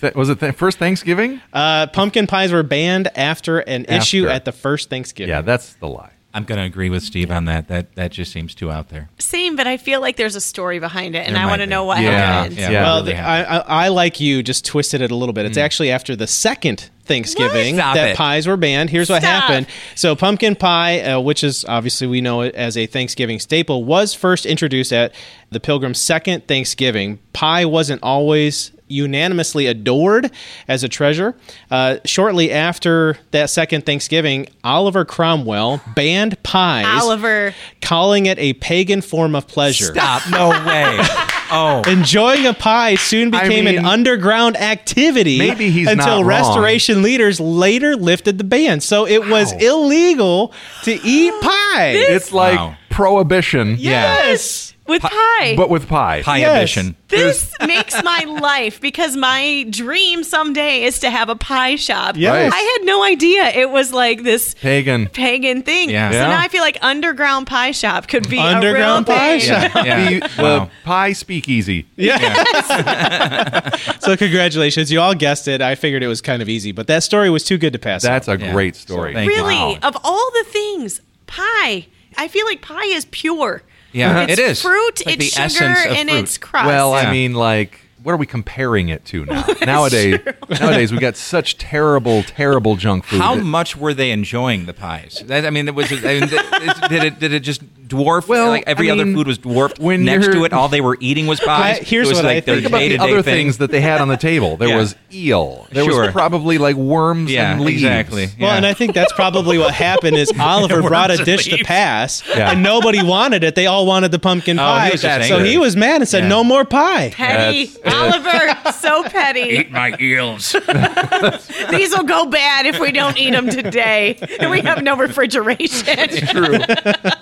th- 0.00 0.14
was 0.14 0.28
it 0.28 0.40
th- 0.40 0.54
first 0.54 0.78
Thanksgiving? 0.78 1.40
Uh, 1.52 1.86
pumpkin 1.88 2.26
pies 2.26 2.52
were 2.52 2.62
banned 2.62 3.08
after 3.16 3.58
an 3.60 3.84
issue 3.86 4.28
at 4.28 4.44
the 4.44 4.52
first 4.52 4.88
Thanksgiving. 4.90 5.30
Yeah, 5.30 5.42
that's 5.42 5.74
the 5.74 5.88
lie. 5.88 6.12
I'm 6.34 6.44
going 6.44 6.58
to 6.58 6.64
agree 6.66 6.90
with 6.90 7.02
Steve 7.02 7.30
on 7.30 7.46
that. 7.46 7.68
That 7.68 7.94
that 7.94 8.10
just 8.12 8.30
seems 8.30 8.54
too 8.54 8.70
out 8.70 8.90
there. 8.90 9.08
Same, 9.18 9.56
but 9.56 9.66
I 9.66 9.78
feel 9.78 10.00
like 10.02 10.16
there's 10.16 10.36
a 10.36 10.40
story 10.40 10.78
behind 10.78 11.16
it, 11.16 11.26
and 11.26 11.34
There 11.34 11.42
I 11.42 11.46
want 11.46 11.60
to 11.62 11.66
know 11.66 11.84
what 11.84 12.00
Yeah. 12.02 12.10
happened. 12.10 12.56
Yeah. 12.58 12.70
Yeah. 12.70 12.82
Well, 12.82 13.00
really 13.00 13.12
the, 13.14 13.18
I, 13.20 13.42
I, 13.42 13.58
I 13.86 13.88
like 13.88 14.20
you 14.20 14.42
just 14.42 14.64
twisted 14.66 15.00
it 15.00 15.10
a 15.10 15.14
little 15.16 15.32
bit. 15.32 15.46
It's 15.46 15.56
actually 15.56 15.90
after 15.90 16.14
the 16.14 16.26
second 16.26 16.90
Thanksgiving 17.06 17.76
that 17.76 18.10
it. 18.10 18.16
pies 18.16 18.46
were 18.46 18.56
banned. 18.56 18.90
Here's 18.90 19.08
what 19.08 19.22
Stop. 19.22 19.42
happened. 19.44 19.66
So 19.94 20.14
pumpkin 20.16 20.56
pie, 20.56 21.00
uh, 21.00 21.20
which 21.20 21.42
is 21.44 21.64
obviously 21.64 22.06
we 22.06 22.20
know 22.20 22.42
it 22.42 22.54
as 22.54 22.76
a 22.76 22.86
Thanksgiving 22.86 23.38
staple, 23.40 23.84
was 23.84 24.14
first 24.14 24.46
introduced 24.46 24.92
at 24.92 25.14
the 25.50 25.60
Pilgrim's 25.60 25.98
second 25.98 26.46
Thanksgiving. 26.46 27.18
Pie 27.32 27.64
wasn't 27.64 28.02
always 28.02 28.72
unanimously 28.88 29.66
adored 29.66 30.30
as 30.68 30.84
a 30.84 30.88
treasure. 30.88 31.34
Uh, 31.70 31.96
shortly 32.04 32.52
after 32.52 33.18
that 33.32 33.50
second 33.50 33.84
Thanksgiving, 33.84 34.46
Oliver 34.62 35.04
Cromwell 35.04 35.80
banned 35.94 36.40
pies, 36.42 37.02
Oliver. 37.02 37.54
calling 37.82 38.26
it 38.26 38.38
a 38.38 38.52
pagan 38.54 39.00
form 39.00 39.34
of 39.34 39.46
pleasure. 39.48 39.86
Stop! 39.86 40.22
No 40.30 40.50
way. 40.50 41.00
Oh, 41.50 41.82
Enjoying 41.86 42.46
a 42.46 42.52
pie 42.54 42.96
soon 42.96 43.34
I 43.34 43.42
became 43.48 43.64
mean- 43.66 43.78
an 43.78 43.84
underground 43.86 44.56
activity. 44.56 45.38
Maybe 45.38 45.70
he's 45.70 45.86
until 45.88 46.06
not 46.06 46.16
wrong. 46.18 46.24
restoration 46.26 47.02
leaders 47.02 47.38
later 47.40 47.96
lifted 47.96 48.38
the 48.38 48.44
ban. 48.44 48.80
So 48.80 49.06
it 49.06 49.28
was 49.28 49.52
illegal 49.52 50.52
to 50.84 50.92
eat 51.04 51.32
pie. 51.40 51.92
It's 51.94 52.32
like 52.32 52.58
Wow. 52.58 52.76
prohibition, 52.90 53.76
yes. 53.78 54.72
With 54.88 55.02
pie. 55.02 55.54
but 55.56 55.68
with 55.70 55.88
pie. 55.88 56.22
pie 56.22 56.38
Yes. 56.38 56.50
ambition. 56.56 56.96
this 57.08 57.52
makes 57.66 58.02
my 58.02 58.24
life 58.40 58.80
because 58.80 59.16
my 59.16 59.66
dream 59.70 60.22
someday 60.24 60.82
is 60.84 60.98
to 61.00 61.10
have 61.10 61.28
a 61.28 61.36
pie 61.36 61.76
shop. 61.76 62.16
Yes. 62.16 62.52
I 62.54 62.56
had 62.78 62.86
no 62.86 63.02
idea 63.02 63.44
it 63.48 63.70
was 63.70 63.92
like 63.92 64.22
this 64.22 64.54
Pagan. 64.54 65.08
pagan 65.08 65.62
thing. 65.62 65.90
Yeah. 65.90 66.10
So 66.10 66.16
Yeah. 66.18 66.28
now 66.28 66.40
I 66.40 66.48
feel 66.48 66.62
like 66.62 66.78
underground 66.82 67.46
pie 67.46 67.72
shop 67.72 68.06
could 68.08 68.28
be 68.28 68.38
Underground 68.38 69.08
a 69.08 69.12
real 69.12 69.18
pie 69.18 69.38
thing. 69.38 69.70
shop. 69.70 69.84
Yeah. 69.86 70.08
The, 70.10 70.20
the 70.20 70.42
Wow. 70.42 70.70
pie 70.84 71.12
speakeasy. 71.12 71.86
Yeah. 71.96 73.70
So 74.00 74.16
congratulations. 74.16 74.92
You 74.92 75.00
all 75.00 75.14
guessed 75.14 75.48
it. 75.48 75.60
I 75.60 75.74
figured 75.74 76.02
it 76.02 76.06
was 76.06 76.20
kind 76.20 76.40
of 76.42 76.48
easy, 76.48 76.70
but 76.72 76.86
that 76.86 77.02
story 77.02 77.28
was 77.28 77.42
too 77.44 77.58
good 77.58 77.72
to 77.72 77.78
pass. 77.78 78.02
That's 78.02 78.28
up. 78.28 78.38
a 78.40 78.44
Yeah. 78.44 78.52
great 78.52 78.76
story. 78.76 79.12
Thank 79.14 79.30
you. 79.30 79.36
Really, 79.36 79.54
Wow. 79.56 79.78
of 79.82 79.96
all 80.04 80.30
the 80.32 80.44
things, 80.48 81.00
pie. 81.26 81.86
I 82.16 82.28
feel 82.28 82.46
like 82.46 82.62
pie 82.62 82.86
is 82.86 83.04
pure. 83.06 83.62
Yeah, 83.92 84.22
it's 84.24 84.32
it 84.34 84.38
is. 84.38 84.62
fruit, 84.62 84.88
It's 85.00 85.06
like 85.06 85.20
it's 85.20 85.34
the 85.36 85.48
sugar, 85.48 85.64
essence 85.70 85.86
of 85.86 85.96
and 85.96 86.08
fruit. 86.10 86.18
it's 86.18 86.38
crust. 86.38 86.66
Well, 86.66 86.90
Yeah. 86.92 87.08
I 87.08 87.12
mean, 87.12 87.34
like, 87.34 87.80
what 88.02 88.12
are 88.12 88.16
we 88.18 88.26
comparing 88.26 88.88
it 88.88 89.04
to 89.06 89.24
now? 89.24 89.44
nowadays, 89.64 90.20
nowadays 90.60 90.92
we 90.92 90.98
got 90.98 91.16
such 91.16 91.58
terrible, 91.58 92.22
terrible 92.22 92.76
junk 92.76 93.04
food. 93.04 93.20
How 93.20 93.34
that- 93.36 93.42
much 93.44 93.76
were 93.76 93.94
they 93.94 94.10
enjoying 94.12 94.66
the 94.66 94.74
pies? 94.74 95.22
That, 95.26 95.44
I 95.46 95.50
mean, 95.50 95.66
it 95.68 95.74
was. 95.74 95.90
I 95.92 95.96
mean, 96.20 96.28
did 96.28 97.02
it 97.04 97.18
did 97.18 97.32
it 97.32 97.40
just 97.40 97.85
dwarf? 97.88 98.28
Well, 98.28 98.48
like 98.48 98.64
every 98.66 98.90
I 98.90 98.94
other 98.94 99.04
food 99.04 99.26
was 99.26 99.38
dwarfed 99.38 99.78
when 99.78 100.04
next 100.04 100.26
to 100.26 100.44
it. 100.44 100.52
All 100.52 100.68
they 100.68 100.80
were 100.80 100.96
eating 101.00 101.26
was 101.26 101.40
pies. 101.40 101.78
I- 101.80 101.82
here's 101.84 102.08
was 102.08 102.16
what 102.18 102.24
I 102.26 102.34
like 102.34 102.44
their 102.44 102.56
think 102.56 102.66
Think 102.66 102.74
about 102.74 103.06
the 103.06 103.12
other 103.12 103.22
thing. 103.22 103.34
things 103.46 103.58
that 103.58 103.70
they 103.70 103.80
had 103.80 104.00
on 104.00 104.08
the 104.08 104.16
table. 104.16 104.56
There 104.56 104.68
Yeah. 104.68 104.76
was 104.76 104.94
eel. 105.12 105.66
There 105.70 105.84
Sure. 105.84 106.02
was 106.02 106.10
probably 106.12 106.58
like 106.58 106.76
worms 106.76 107.30
Yeah, 107.30 107.52
and 107.52 107.60
leaves. 107.62 107.82
exactly. 107.82 108.28
Well, 108.40 108.50
and 108.50 108.66
I 108.66 108.74
think 108.74 108.94
that's 108.94 109.12
probably 109.12 109.58
what 109.58 109.72
happened 109.74 110.16
is 110.16 110.32
Oliver 110.40 110.82
brought 110.82 111.10
a 111.10 111.14
Worms 111.14 111.20
and 111.20 111.26
dish 111.26 111.44
to 111.48 111.64
pass, 111.64 112.22
Yeah. 112.28 112.50
and 112.52 112.62
nobody 112.62 113.02
wanted 113.02 113.44
it. 113.44 113.54
They 113.54 113.66
all 113.66 113.86
wanted 113.86 114.10
the 114.10 114.18
pumpkin 114.18 114.58
Oh, 114.58 114.62
pie. 114.62 114.86
he 114.86 114.92
was 114.92 115.02
just 115.02 115.28
so 115.28 115.34
angry. 115.36 115.50
he 115.50 115.58
was 115.58 115.76
mad 115.76 116.00
and 116.00 116.08
said, 116.08 116.24
Yeah. 116.24 116.28
"No 116.28 116.44
more 116.44 116.64
pie." 116.64 117.10
petty. 117.14 117.66
That's- 117.66 117.94
Oliver, 118.14 118.72
so 118.78 119.02
petty. 119.04 119.40
Eat 119.60 119.70
my 119.70 119.94
eels. 120.00 120.52
These 121.70 121.96
will 121.96 122.04
go 122.04 122.26
bad 122.26 122.66
if 122.66 122.78
we 122.78 122.92
don't 122.92 123.16
eat 123.18 123.30
them 123.32 123.48
today. 123.48 124.16
And 124.40 124.50
we 124.50 124.60
have 124.62 124.82
no 124.82 124.96
refrigeration. 124.96 125.84
It's 125.98 126.30
True. 126.30 126.58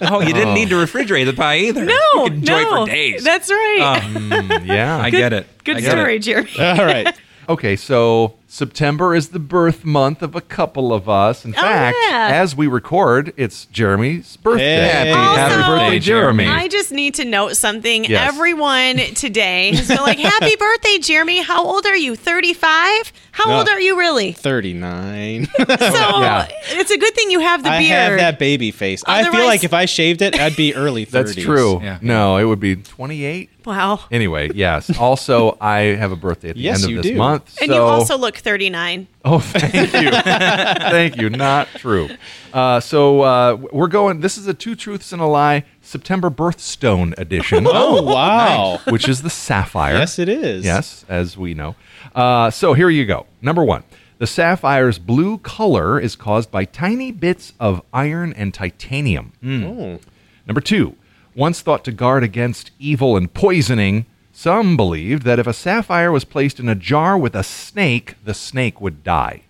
oh, 0.02 0.20
you 0.20 0.32
didn't 0.32 0.53
need 0.54 0.70
to 0.70 0.76
refrigerate 0.76 1.26
the 1.26 1.32
pie 1.32 1.58
either. 1.58 1.84
No, 1.84 1.94
you 1.94 2.24
could 2.24 2.32
enjoy 2.34 2.62
no. 2.62 2.82
it 2.82 2.86
for 2.86 2.92
days. 2.92 3.24
That's 3.24 3.50
right. 3.50 4.00
Mm, 4.02 4.66
yeah. 4.66 4.98
I 4.98 5.10
get 5.10 5.32
it. 5.32 5.46
Good 5.64 5.78
get 5.78 5.90
story, 5.90 6.16
it. 6.16 6.20
Jeremy. 6.20 6.50
All 6.58 6.76
right. 6.76 7.14
Okay, 7.46 7.76
so 7.76 8.36
September 8.54 9.16
is 9.16 9.30
the 9.30 9.40
birth 9.40 9.84
month 9.84 10.22
of 10.22 10.36
a 10.36 10.40
couple 10.40 10.92
of 10.92 11.08
us. 11.08 11.44
In 11.44 11.52
oh, 11.56 11.60
fact, 11.60 11.96
Oh, 11.98 12.06
yeah. 12.08 12.28
as 12.34 12.54
we 12.54 12.68
record, 12.68 13.32
it's 13.36 13.64
Jeremy's 13.66 14.36
birthday. 14.36 14.76
Hey. 14.76 15.08
Happy 15.10 15.54
Also- 15.54 15.66
birthday, 15.72 15.98
Jeremy. 15.98 16.46
I 16.46 16.68
just 16.68 16.92
need 16.92 17.14
to 17.14 17.24
note 17.24 17.56
something. 17.56 18.04
Yes. 18.04 18.32
Everyone 18.32 18.96
today 19.16 19.74
has 19.74 19.88
been 19.88 19.96
like, 19.96 20.20
Happy 20.20 20.54
birthday, 20.58 20.98
Jeremy. 20.98 21.42
How 21.42 21.64
old 21.64 21.84
are 21.84 21.96
you? 21.96 22.14
35? 22.14 23.12
How 23.32 23.50
No. 23.50 23.58
old 23.58 23.68
are 23.68 23.80
you 23.80 23.98
really? 23.98 24.30
Thirty-nine. 24.30 25.46
So 25.58 25.66
Yeah. 25.66 26.46
it's 26.68 26.92
a 26.92 26.96
good 26.98 27.12
thing 27.16 27.32
you 27.32 27.40
have 27.40 27.64
the 27.64 27.70
I 27.70 27.80
beard. 27.80 27.90
have 27.90 28.18
that 28.20 28.38
baby 28.38 28.70
face. 28.70 29.02
I 29.08 29.28
feel 29.28 29.44
like 29.46 29.64
if 29.64 29.74
I 29.74 29.86
shaved 29.86 30.22
it, 30.22 30.38
I'd 30.38 30.54
be 30.54 30.72
early 30.76 31.04
30s. 31.04 31.10
That's 31.10 31.34
true. 31.34 31.80
Yeah. 31.82 31.98
No, 32.00 32.36
it 32.36 32.44
would 32.44 32.60
be 32.60 32.76
28. 32.76 33.50
Wow. 33.64 34.00
Anyway, 34.12 34.50
yes. 34.54 34.96
Also, 34.98 35.56
I 35.60 35.78
have 35.96 36.12
a 36.12 36.16
birthday 36.16 36.50
at 36.50 36.54
the 36.56 36.60
Yes, 36.60 36.82
end 36.82 36.92
you 36.92 36.98
of 36.98 37.02
this 37.02 37.12
do. 37.12 37.18
month. 37.18 37.56
And 37.60 37.70
so- 37.70 37.74
you 37.74 37.82
also 37.82 38.16
look 38.18 38.36
39. 38.44 39.08
Oh, 39.24 39.38
thank 39.40 39.92
you. 39.94 40.10
thank 40.22 41.16
you. 41.16 41.30
Not 41.30 41.66
true. 41.76 42.10
Uh, 42.52 42.78
so 42.78 43.22
uh, 43.22 43.56
we're 43.72 43.88
going. 43.88 44.20
This 44.20 44.36
is 44.38 44.46
a 44.46 44.54
two 44.54 44.76
truths 44.76 45.12
and 45.12 45.20
a 45.20 45.26
lie 45.26 45.64
September 45.80 46.30
birthstone 46.30 47.18
edition. 47.18 47.66
Oh 47.76 48.02
wow! 48.02 48.80
Which 48.88 49.08
is 49.08 49.22
the 49.22 49.30
sapphire. 49.30 49.94
Yes, 49.94 50.18
it 50.18 50.28
is. 50.28 50.64
Yes, 50.64 51.04
as 51.08 51.36
we 51.36 51.54
know. 51.54 51.74
Uh, 52.14 52.50
so 52.50 52.74
here 52.74 52.90
you 52.90 53.04
go. 53.06 53.26
Number 53.42 53.64
one. 53.64 53.82
The 54.18 54.28
sapphire's 54.28 55.00
blue 55.00 55.38
color 55.38 55.98
is 55.98 56.14
caused 56.14 56.50
by 56.52 56.66
tiny 56.66 57.10
bits 57.10 57.52
of 57.58 57.82
iron 57.92 58.32
and 58.32 58.54
titanium. 58.54 59.32
Oh. 59.44 59.98
Number 60.46 60.60
two, 60.60 60.94
once 61.34 61.60
thought 61.60 61.84
to 61.86 61.92
guard 61.92 62.22
against 62.22 62.70
evil 62.78 63.16
and 63.16 63.32
poisoning, 63.34 64.06
some 64.36 64.76
believed 64.76 65.22
that 65.22 65.38
if 65.38 65.46
a 65.46 65.52
sapphire 65.54 66.10
was 66.12 66.24
placed 66.24 66.58
in 66.60 66.68
a 66.68 66.74
jar 66.74 67.16
with 67.16 67.34
a 67.34 67.42
snake, 67.44 68.16
the 68.24 68.34
snake 68.34 68.80
would 68.80 69.02
die. 69.04 69.42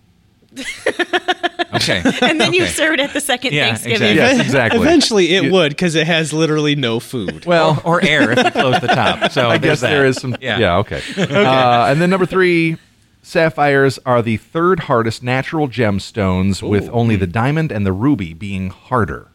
Okay. 1.73 2.01
And 2.21 2.39
then 2.39 2.53
you 2.53 2.63
Okay. 2.63 2.71
serve 2.71 2.93
it 2.93 2.99
at 3.01 3.11
the 3.11 3.19
second 3.19 3.51
Yeah, 3.53 3.65
Thanksgiving. 3.75 4.11
exactly. 4.11 4.15
Yes, 4.37 4.39
exactly. 4.45 4.79
Eventually, 4.79 5.33
it 5.35 5.43
You- 5.45 5.51
would 5.51 5.71
because 5.71 5.93
it 5.95 6.07
has 6.07 6.31
literally 6.31 6.73
no 6.75 7.01
food. 7.01 7.45
Well, 7.45 7.81
or 7.83 8.01
air 8.01 8.31
if 8.31 8.37
you 8.37 8.51
close 8.51 8.79
the 8.79 8.87
top. 8.87 9.31
So 9.33 9.49
I 9.49 9.57
there's 9.57 9.81
guess 9.81 9.89
there 9.89 10.03
that. 10.03 10.07
is 10.09 10.15
some. 10.17 10.37
Yeah, 10.39 10.57
Yeah. 10.59 10.77
okay. 10.77 11.01
Uh, 11.17 11.87
and 11.89 12.01
then 12.01 12.09
number 12.09 12.25
three, 12.25 12.77
sapphires 13.23 13.99
are 14.05 14.21
the 14.21 14.37
third 14.37 14.81
hardest 14.81 15.21
natural 15.21 15.67
gemstones, 15.67 16.61
with 16.65 16.87
only 16.93 17.17
the 17.17 17.27
diamond 17.27 17.73
and 17.73 17.85
the 17.85 17.91
ruby 17.93 18.33
being 18.33 18.69
harder. 18.69 19.27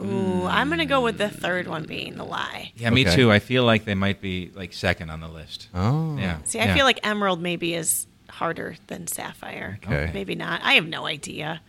Ooh, 0.00 0.46
I'm 0.46 0.68
going 0.68 0.78
to 0.78 0.84
go 0.86 1.00
with 1.00 1.18
the 1.18 1.28
third 1.28 1.66
one 1.66 1.84
being 1.84 2.16
the 2.16 2.24
lie. 2.24 2.72
Yeah, 2.76 2.90
me 2.90 3.02
Okay. 3.06 3.16
too. 3.16 3.32
I 3.32 3.38
feel 3.40 3.64
like 3.64 3.84
they 3.84 3.94
might 3.94 4.20
be 4.20 4.50
like 4.54 4.72
second 4.72 5.10
on 5.10 5.20
the 5.20 5.28
list. 5.28 5.68
Oh. 5.74 6.16
Yeah. 6.16 6.38
See, 6.44 6.60
I 6.60 6.66
yeah. 6.66 6.74
feel 6.74 6.84
like 6.84 7.00
emerald 7.04 7.40
maybe 7.42 7.74
is 7.74 8.06
harder 8.30 8.76
than 8.86 9.06
sapphire. 9.08 9.78
Okay. 9.84 10.10
Maybe 10.14 10.34
not. 10.34 10.60
I 10.62 10.74
have 10.74 10.86
no 10.86 11.06
idea. 11.06 11.60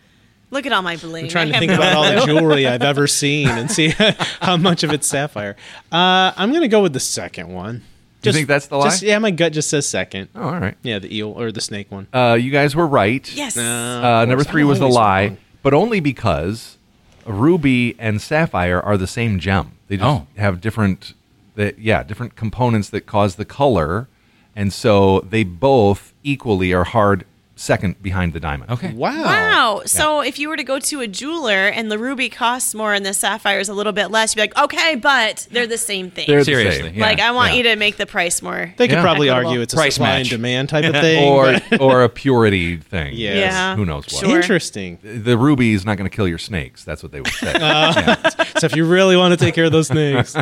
Look 0.51 0.65
at 0.65 0.71
all 0.71 0.81
my 0.81 0.98
bling. 0.98 1.25
I'm 1.25 1.29
trying 1.29 1.51
to 1.51 1.59
think 1.59 1.71
about 1.71 1.95
all 1.95 2.03
the 2.03 2.25
jewelry 2.25 2.67
I've 2.67 2.81
ever 2.81 3.07
seen 3.07 3.48
and 3.48 3.69
see 3.69 3.89
how 4.41 4.57
much 4.57 4.83
of 4.83 4.91
it's 4.91 5.07
sapphire. 5.07 5.55
Uh, 5.91 6.31
I'm 6.36 6.51
gonna 6.51 6.67
go 6.67 6.81
with 6.81 6.93
the 6.93 7.00
second 7.00 7.50
one. 7.53 7.83
Do 8.21 8.29
you 8.29 8.33
think 8.33 8.48
that's 8.48 8.65
the 8.67 8.75
lie? 8.77 8.86
Just, 8.89 9.01
yeah, 9.03 9.19
my 9.19 9.29
gut 9.31 9.53
just 9.53 9.69
says 9.69 9.88
second. 9.88 10.27
Oh, 10.36 10.41
all 10.50 10.59
right. 10.59 10.75
Yeah, 10.81 10.98
the 11.00 11.15
eel 11.15 11.31
or 11.39 11.51
the 11.51 11.62
snake 11.62 11.91
one. 11.91 12.07
Uh, 12.12 12.33
you 12.39 12.50
guys 12.51 12.75
were 12.75 12.88
right. 12.88 13.31
Yes. 13.33 13.57
Uh, 13.57 14.25
number 14.25 14.43
three 14.43 14.63
was 14.63 14.79
the 14.79 14.88
lie, 14.89 15.27
wrong. 15.27 15.38
but 15.62 15.74
only 15.75 16.00
because 16.00 16.77
ruby 17.25 17.95
and 17.99 18.21
sapphire 18.21 18.79
are 18.79 18.97
the 18.97 19.07
same 19.07 19.39
gem. 19.39 19.71
They 19.88 19.97
just 19.97 20.07
Oh. 20.07 20.27
have 20.38 20.61
different, 20.61 21.13
that 21.55 21.79
yeah, 21.79 22.03
different 22.03 22.35
components 22.35 22.89
that 22.89 23.05
cause 23.05 23.35
the 23.35 23.45
color, 23.45 24.07
and 24.55 24.71
so 24.73 25.21
they 25.21 25.43
both 25.43 26.13
equally 26.23 26.73
are 26.73 26.83
hard 26.83 27.25
second 27.59 28.01
behind 28.01 28.31
the 28.31 28.39
diamond. 28.39 28.71
Okay. 28.71 28.93
Wow. 28.93 29.23
Wow. 29.23 29.81
So 29.85 30.21
if 30.21 30.39
you 30.39 30.47
were 30.47 30.55
to 30.55 30.63
go 30.63 30.79
to 30.79 31.01
a 31.01 31.07
jeweler 31.07 31.67
and 31.67 31.91
the 31.91 31.99
ruby 31.99 32.29
costs 32.29 32.73
more 32.73 32.93
and 32.93 33.05
the 33.05 33.13
sapphire 33.13 33.59
is 33.59 33.67
a 33.67 33.73
little 33.73 33.91
bit 33.91 34.07
less, 34.11 34.33
you'd 34.33 34.41
be 34.41 34.43
like, 34.55 34.57
okay, 34.65 34.95
but 34.95 35.45
they're 35.51 35.67
the 35.67 35.77
same 35.77 36.09
thing. 36.09 36.25
They're 36.25 36.39
the 36.39 36.45
Seriously. 36.45 36.83
same. 36.83 36.95
Yeah. 36.95 37.05
like, 37.05 37.19
I 37.19 37.31
want 37.31 37.51
yeah. 37.51 37.57
you 37.57 37.63
to 37.63 37.75
make 37.75 37.97
the 37.97 38.05
price 38.05 38.41
more. 38.41 38.73
They 38.77 38.87
could 38.87 38.93
Yeah. 38.95 39.01
probably 39.01 39.29
Equitable. 39.29 39.49
argue 39.49 39.61
it's 39.61 39.73
a 39.73 39.75
Price 39.75 39.95
supply 39.95 40.07
match. 40.09 40.19
and 40.21 40.29
demand 40.29 40.69
type 40.69 40.85
of 40.85 40.93
thing. 41.01 41.27
or 41.31 41.59
but- 41.69 41.81
or 41.81 42.03
a 42.03 42.09
purity 42.09 42.77
thing. 42.77 43.13
Yes. 43.13 43.35
Yeah. 43.51 43.75
Who 43.75 43.85
knows 43.85 44.05
what? 44.11 44.21
Sure. 44.25 44.35
Interesting. 44.37 44.97
The 45.03 45.37
ruby 45.37 45.73
is 45.73 45.83
not 45.85 45.97
going 45.97 46.09
to 46.09 46.15
kill 46.15 46.27
your 46.29 46.37
snakes. 46.37 46.85
That's 46.85 47.03
what 47.03 47.11
they 47.11 47.19
would 47.21 47.33
say. 47.33 47.53
So 48.59 48.65
if 48.65 48.75
you 48.75 48.85
really 48.85 49.15
want 49.15 49.37
to 49.37 49.37
take 49.45 49.53
care 49.55 49.65
of 49.65 49.71
those 49.71 49.87
snakes, 49.87 50.35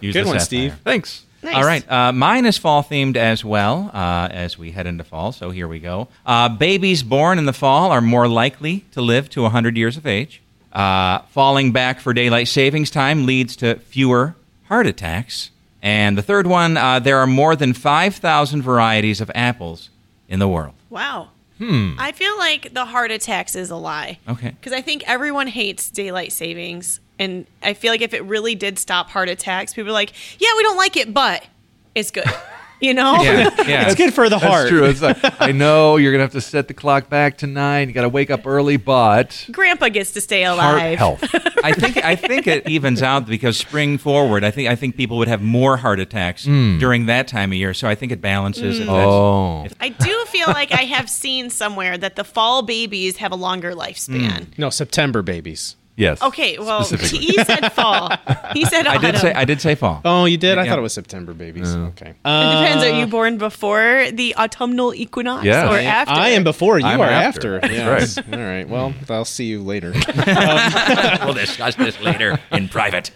Use 0.00 0.14
good 0.14 0.24
the 0.24 0.28
one, 0.28 0.38
sapphire. 0.38 0.40
Steve. 0.40 0.74
Thanks. 0.84 1.24
Nice. 1.42 1.56
All 1.56 1.64
right. 1.64 1.90
Uh, 1.90 2.12
mine 2.12 2.46
is 2.46 2.56
fall 2.56 2.84
themed 2.84 3.16
as 3.16 3.44
well 3.44 3.90
uh, 3.92 4.28
as 4.30 4.56
we 4.56 4.70
head 4.70 4.86
into 4.86 5.02
fall. 5.02 5.32
So 5.32 5.50
here 5.50 5.66
we 5.66 5.80
go. 5.80 6.08
Uh, 6.24 6.48
babies 6.48 7.02
born 7.02 7.38
in 7.38 7.46
the 7.46 7.52
fall 7.52 7.90
are 7.90 8.00
more 8.00 8.28
likely 8.28 8.84
to 8.92 9.00
live 9.00 9.28
to 9.30 9.42
100 9.42 9.76
years 9.76 9.96
of 9.96 10.06
age. 10.06 10.40
Uh, 10.72 11.18
falling 11.30 11.72
back 11.72 12.00
for 12.00 12.14
daylight 12.14 12.48
savings 12.48 12.90
time 12.90 13.26
leads 13.26 13.56
to 13.56 13.74
fewer 13.80 14.36
heart 14.68 14.86
attacks. 14.86 15.50
And 15.82 16.16
the 16.16 16.22
third 16.22 16.46
one, 16.46 16.76
uh, 16.76 17.00
there 17.00 17.18
are 17.18 17.26
more 17.26 17.56
than 17.56 17.72
5,000 17.72 18.62
varieties 18.62 19.20
of 19.20 19.30
apples 19.34 19.90
in 20.28 20.38
the 20.38 20.48
world. 20.48 20.74
Wow. 20.90 21.30
Hmm. 21.58 21.94
I 21.98 22.12
feel 22.12 22.36
like 22.38 22.72
the 22.72 22.84
heart 22.84 23.10
attacks 23.10 23.54
is 23.54 23.70
a 23.70 23.76
lie. 23.76 24.18
Okay. 24.28 24.50
Because 24.50 24.72
I 24.72 24.80
think 24.80 25.02
everyone 25.08 25.48
hates 25.48 25.90
daylight 25.90 26.32
savings. 26.32 27.00
And 27.22 27.46
I 27.62 27.74
feel 27.74 27.92
like 27.92 28.00
if 28.00 28.14
it 28.14 28.24
really 28.24 28.56
did 28.56 28.80
stop 28.80 29.08
heart 29.08 29.28
attacks, 29.28 29.74
people 29.74 29.90
are 29.90 29.92
like, 29.92 30.12
yeah, 30.40 30.48
we 30.56 30.64
don't 30.64 30.76
like 30.76 30.96
it, 30.96 31.14
but 31.14 31.46
it's 31.94 32.10
good. 32.10 32.24
You 32.82 32.94
know? 32.94 33.22
Yeah, 33.22 33.48
yeah. 33.64 33.86
It's 33.86 33.94
good 33.94 34.12
for 34.12 34.28
the 34.28 34.38
That's 34.38 34.52
heart. 34.52 34.68
true. 34.68 34.84
It's 34.86 35.00
like, 35.00 35.16
I 35.40 35.52
know 35.52 35.98
you're 35.98 36.10
gonna 36.10 36.24
have 36.24 36.32
to 36.32 36.40
set 36.40 36.66
the 36.66 36.74
clock 36.74 37.08
back 37.08 37.38
to 37.38 37.46
nine. 37.46 37.86
You 37.86 37.94
got 37.94 38.02
to 38.02 38.08
wake 38.08 38.28
up 38.28 38.44
early, 38.44 38.76
but 38.76 39.46
Grandpa 39.52 39.88
gets 39.88 40.10
to 40.14 40.20
stay 40.20 40.42
alive. 40.42 40.60
heart 40.60 40.80
alive. 40.80 40.98
health. 40.98 41.22
I 41.64 41.74
think 41.74 41.98
I 41.98 42.16
think 42.16 42.48
it 42.48 42.68
evens 42.68 43.00
out 43.00 43.24
because 43.24 43.56
spring 43.56 43.98
forward, 43.98 44.42
I 44.42 44.50
think 44.50 44.68
I 44.68 44.74
think 44.74 44.96
people 44.96 45.16
would 45.18 45.28
have 45.28 45.40
more 45.40 45.76
heart 45.76 46.00
attacks 46.00 46.44
hmm. 46.44 46.78
during 46.78 47.06
that 47.06 47.28
time 47.28 47.52
of 47.52 47.56
year. 47.56 47.72
So 47.72 47.86
I 47.86 47.94
think 47.94 48.10
it 48.10 48.20
balances. 48.20 48.80
if 48.80 48.86
hmm. 48.86 48.92
that's- 48.92 49.08
Oh, 49.08 49.68
I 49.80 49.90
do 49.90 50.24
feel 50.24 50.48
like 50.48 50.72
I 50.72 50.82
have 50.82 51.08
seen 51.08 51.50
somewhere 51.50 51.96
that 51.96 52.16
the 52.16 52.24
fall 52.24 52.62
babies 52.62 53.18
have 53.18 53.30
a 53.30 53.36
longer 53.36 53.74
lifespan. 53.74 54.46
Hmm. 54.46 54.60
No, 54.60 54.70
September 54.70 55.22
babies. 55.22 55.76
Yes. 55.96 56.22
Okay, 56.22 56.58
well, 56.58 56.84
Specifically. 56.84 57.26
he 57.26 57.44
said 57.44 57.72
fall. 57.72 58.10
He 58.54 58.64
said 58.72 58.86
I 58.86 58.98
did 58.98 59.18
say 59.18 59.32
I 59.32 59.44
did 59.44 59.60
say 59.60 59.74
fall. 59.74 60.00
Oh, 60.04 60.24
you 60.24 60.36
did? 60.36 60.58
I 60.58 60.64
Yeah. 60.64 60.70
thought 60.70 60.78
it 60.78 60.82
was 60.82 60.92
September 60.94 61.32
babies. 61.34 61.74
Okay. 61.74 62.10
It 62.10 62.14
depends. 62.14 62.84
Are 62.84 62.98
you 62.98 63.06
born 63.06 63.38
before 63.38 64.06
the 64.12 64.34
autumnal 64.36 64.94
equinox 64.94 65.44
Yes. 65.44 65.66
or 65.66 65.74
I- 65.76 65.82
after? 65.84 66.14
I 66.14 66.28
am 66.30 66.44
before. 66.44 66.78
You 66.78 66.86
I'm 66.86 67.00
are 67.00 67.04
after. 67.08 67.56
after. 67.56 67.68
That's 67.68 68.16
Yes. 68.16 68.18
All 68.32 68.38
right. 68.38 68.68
Well, 68.68 68.94
I'll 69.10 69.24
see 69.24 69.44
you 69.46 69.62
later. 69.62 69.92
we'll 71.24 71.34
discuss 71.34 71.74
this 71.76 72.00
later 72.00 72.38
in 72.50 72.68
private. 72.68 73.10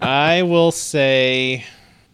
I 0.00 0.42
will 0.42 0.70
say 0.72 1.64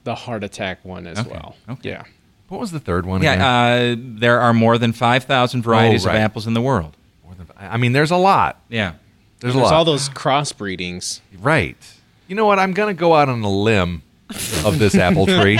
the 0.05 0.15
heart 0.15 0.45
attack 0.45 0.85
one 0.85 1.07
as 1.07 1.19
Okay, 1.19 1.31
well. 1.31 1.57
okay. 1.71 1.91
Yeah. 1.91 2.05
What 2.49 2.61
was 2.61 2.71
the 2.71 2.81
third 2.81 3.05
one? 3.05 3.21
again? 3.21 3.39
Yeah, 3.39 3.93
uh, 3.93 3.97
there 3.99 4.41
are 4.41 4.55
more 4.55 4.79
than 4.79 4.93
five 4.93 5.25
thousand 5.25 5.63
varieties 5.63 6.07
right. 6.07 6.17
of 6.17 6.21
apples 6.23 6.47
in 6.47 6.55
the 6.55 6.63
world. 6.63 6.97
More 7.25 7.35
than- 7.35 7.47
I 7.59 7.77
mean, 7.77 7.93
there's 7.93 8.11
a 8.11 8.17
lot. 8.17 8.61
Yeah. 8.71 8.95
There's 9.41 9.55
a 9.55 9.59
lot. 9.59 9.73
all 9.73 9.85
those 9.85 10.09
crossbreedings. 10.09 11.21
Right. 11.41 11.77
You 12.27 12.35
know 12.35 12.47
what? 12.47 12.59
I'm 12.59 12.73
gonna 12.73 12.95
go 12.95 13.15
out 13.15 13.29
on 13.29 13.43
a 13.43 13.51
limb 13.51 14.03
of 14.65 14.79
this 14.79 14.95
apple 15.07 15.27
tree 15.27 15.59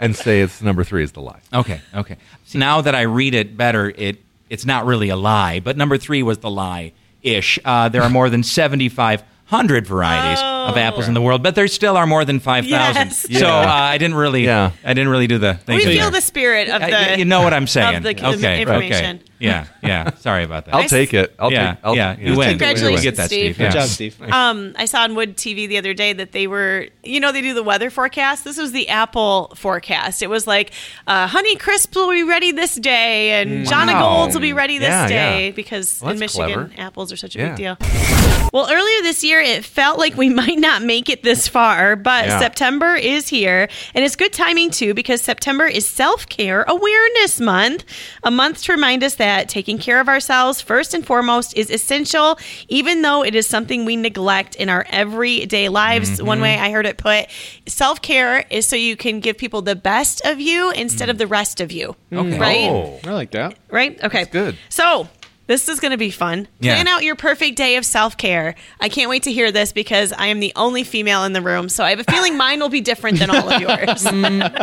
and 0.00 0.16
say 0.16 0.40
it's 0.40 0.62
number 0.62 0.84
three 0.84 1.02
is 1.04 1.12
the 1.12 1.20
lie. 1.20 1.40
Okay. 1.52 1.80
Okay. 1.94 2.16
See, 2.44 2.58
now 2.58 2.80
that 2.80 2.94
I 2.94 3.02
read 3.02 3.34
it 3.34 3.56
better, 3.56 3.90
it 3.90 4.18
it's 4.48 4.64
not 4.64 4.86
really 4.86 5.10
a 5.10 5.16
lie. 5.16 5.60
But 5.60 5.76
number 5.76 5.98
three 5.98 6.22
was 6.22 6.38
the 6.38 6.50
lie 6.50 6.92
ish. 7.22 7.58
Uh, 7.64 7.88
there 7.88 8.02
are 8.02 8.10
more 8.10 8.30
than 8.30 8.42
seventy 8.42 8.88
five 8.88 9.22
hundred 9.44 9.86
varieties 9.86 10.40
of 10.68 10.76
apples 10.76 11.08
in 11.08 11.14
the 11.14 11.22
world, 11.22 11.42
but 11.42 11.54
there 11.54 11.66
still 11.68 11.96
are 11.96 12.06
more 12.06 12.24
than 12.24 12.40
five 12.40 12.66
thousand. 12.66 13.08
Yes. 13.30 13.40
So 13.40 13.46
uh, 13.48 13.64
I 13.66 13.98
didn't 13.98 14.16
really. 14.16 14.44
Yeah. 14.44 14.72
I 14.84 14.94
didn't 14.94 15.08
really 15.10 15.26
do 15.26 15.38
the. 15.38 15.58
We 15.66 15.78
thing 15.78 15.86
feel 15.86 16.02
there. 16.02 16.10
the 16.12 16.20
spirit 16.20 16.68
of 16.68 16.80
the. 16.80 16.88
y- 16.90 17.14
you 17.18 17.24
know 17.24 17.42
what 17.42 17.52
I'm 17.54 17.66
saying. 17.66 17.96
of 17.96 18.02
the 18.02 18.10
okay. 18.10 18.60
information. 18.62 19.16
Okay. 19.16 19.24
Yeah. 19.40 19.66
Yeah. 19.84 20.10
Sorry 20.16 20.42
about 20.42 20.64
that. 20.66 20.74
I'll 20.74 20.82
s- 20.82 20.90
take 20.90 21.14
it. 21.14 21.32
I'll 21.38 21.52
yeah. 21.52 21.74
take. 21.74 21.84
I'll, 21.84 21.96
yeah. 21.96 22.16
You 22.18 22.36
win. 22.36 22.48
Congratulations, 22.50 23.04
You 23.04 23.10
get 23.12 23.16
that, 23.18 23.26
Steve. 23.26 23.54
Steve. 23.54 23.56
Good 23.58 23.62
Yeah. 23.62 23.70
Good 23.70 23.78
job, 23.78 23.88
Steve. 23.88 24.22
Um, 24.32 24.74
I 24.76 24.84
saw 24.86 25.02
on 25.04 25.14
WOOD 25.14 25.36
TV 25.36 25.68
the 25.68 25.78
other 25.78 25.94
day 25.94 26.12
that 26.12 26.32
they 26.32 26.46
were, 26.48 26.88
you 27.04 27.20
know, 27.20 27.30
they 27.32 27.40
do 27.40 27.54
the 27.54 27.62
weather 27.62 27.88
forecast. 27.90 28.42
This 28.44 28.58
was 28.58 28.72
the 28.72 28.88
Apple 28.88 29.52
forecast. 29.56 30.22
It 30.22 30.28
was 30.30 30.46
like, 30.48 30.72
uh, 31.06 31.28
Honeycrisp 31.28 31.94
will 31.94 32.10
be 32.10 32.24
ready 32.24 32.50
this 32.52 32.74
day, 32.74 33.40
and 33.40 33.64
John 33.66 33.86
Wow. 33.86 34.00
Golds 34.00 34.34
will 34.34 34.42
be 34.42 34.52
ready 34.52 34.78
this 34.78 34.88
Yeah, 34.88 35.08
day 35.08 35.46
yeah. 35.46 35.52
because 35.52 36.00
Well, 36.02 36.10
in 36.12 36.18
that's 36.18 36.36
Michigan, 36.36 36.66
clever. 36.68 36.82
apples 36.82 37.12
are 37.12 37.16
such 37.16 37.36
a 37.36 37.38
Yeah. 37.38 37.48
big 37.54 37.56
deal. 37.56 38.27
Well, 38.52 38.66
earlier 38.70 39.02
this 39.02 39.22
year, 39.22 39.40
it 39.40 39.64
felt 39.64 39.98
like 39.98 40.16
we 40.16 40.28
might 40.42 40.58
not 40.58 40.82
make 40.82 41.08
it 41.08 41.22
this 41.22 41.48
far, 41.48 41.96
but 41.96 42.26
Yeah. 42.26 42.38
September 42.38 42.94
is 42.94 43.28
here, 43.28 43.68
and 43.94 44.04
it's 44.04 44.16
good 44.16 44.32
timing 44.32 44.70
too 44.70 44.94
because 44.94 45.20
September 45.20 45.66
is 45.66 45.86
Self 45.86 46.28
Care 46.28 46.64
Awareness 46.66 47.40
Month, 47.40 47.84
a 48.22 48.30
month 48.30 48.62
to 48.64 48.72
remind 48.72 49.02
us 49.04 49.16
that 49.16 49.48
taking 49.48 49.78
care 49.78 50.00
of 50.00 50.08
ourselves 50.08 50.60
first 50.60 50.94
and 50.94 51.04
foremost 51.04 51.56
is 51.56 51.70
essential, 51.70 52.38
even 52.68 53.02
though 53.02 53.24
it 53.24 53.34
is 53.34 53.46
something 53.46 53.84
we 53.84 53.96
neglect 53.96 54.54
in 54.56 54.68
our 54.68 54.86
everyday 54.88 55.68
lives. 55.68 56.22
One 56.22 56.36
mm-hmm. 56.36 56.42
way 56.42 56.58
I 56.58 56.70
heard 56.70 56.86
it 56.86 56.96
put, 56.96 57.26
self 57.66 58.02
care 58.02 58.44
is 58.50 58.66
so 58.66 58.76
you 58.76 58.96
can 58.96 59.20
give 59.20 59.36
people 59.36 59.62
the 59.62 59.76
best 59.76 60.24
of 60.24 60.40
you 60.40 60.70
instead 60.72 61.08
mm. 61.08 61.12
of 61.12 61.18
the 61.18 61.26
rest 61.26 61.60
of 61.60 61.72
you. 61.72 61.96
Okay. 62.12 62.38
Right? 62.38 62.68
Oh, 62.68 63.00
I 63.04 63.10
like 63.10 63.32
that. 63.32 63.56
Right? 63.70 64.02
Okay. 64.02 64.24
good. 64.26 64.56
So 64.68 65.08
this 65.48 65.68
is 65.68 65.80
going 65.80 65.90
to 65.90 65.96
be 65.98 66.10
fun. 66.10 66.46
Yeah. 66.60 66.74
Plan 66.74 66.86
out 66.86 67.02
your 67.02 67.16
perfect 67.16 67.56
day 67.56 67.76
of 67.76 67.84
self 67.84 68.16
care. 68.16 68.54
I 68.80 68.88
can't 68.88 69.10
wait 69.10 69.24
to 69.24 69.32
hear 69.32 69.50
this 69.50 69.72
because 69.72 70.12
I 70.12 70.26
am 70.28 70.38
the 70.38 70.52
only 70.54 70.84
female 70.84 71.24
in 71.24 71.32
the 71.32 71.42
room. 71.42 71.68
So 71.68 71.82
I 71.82 71.90
have 71.90 71.98
a 71.98 72.04
feeling 72.04 72.36
mine 72.36 72.60
will 72.60 72.68
be 72.68 72.80
different 72.80 73.18
than 73.18 73.30
all 73.30 73.50
of 73.50 73.60
yours. 73.60 74.04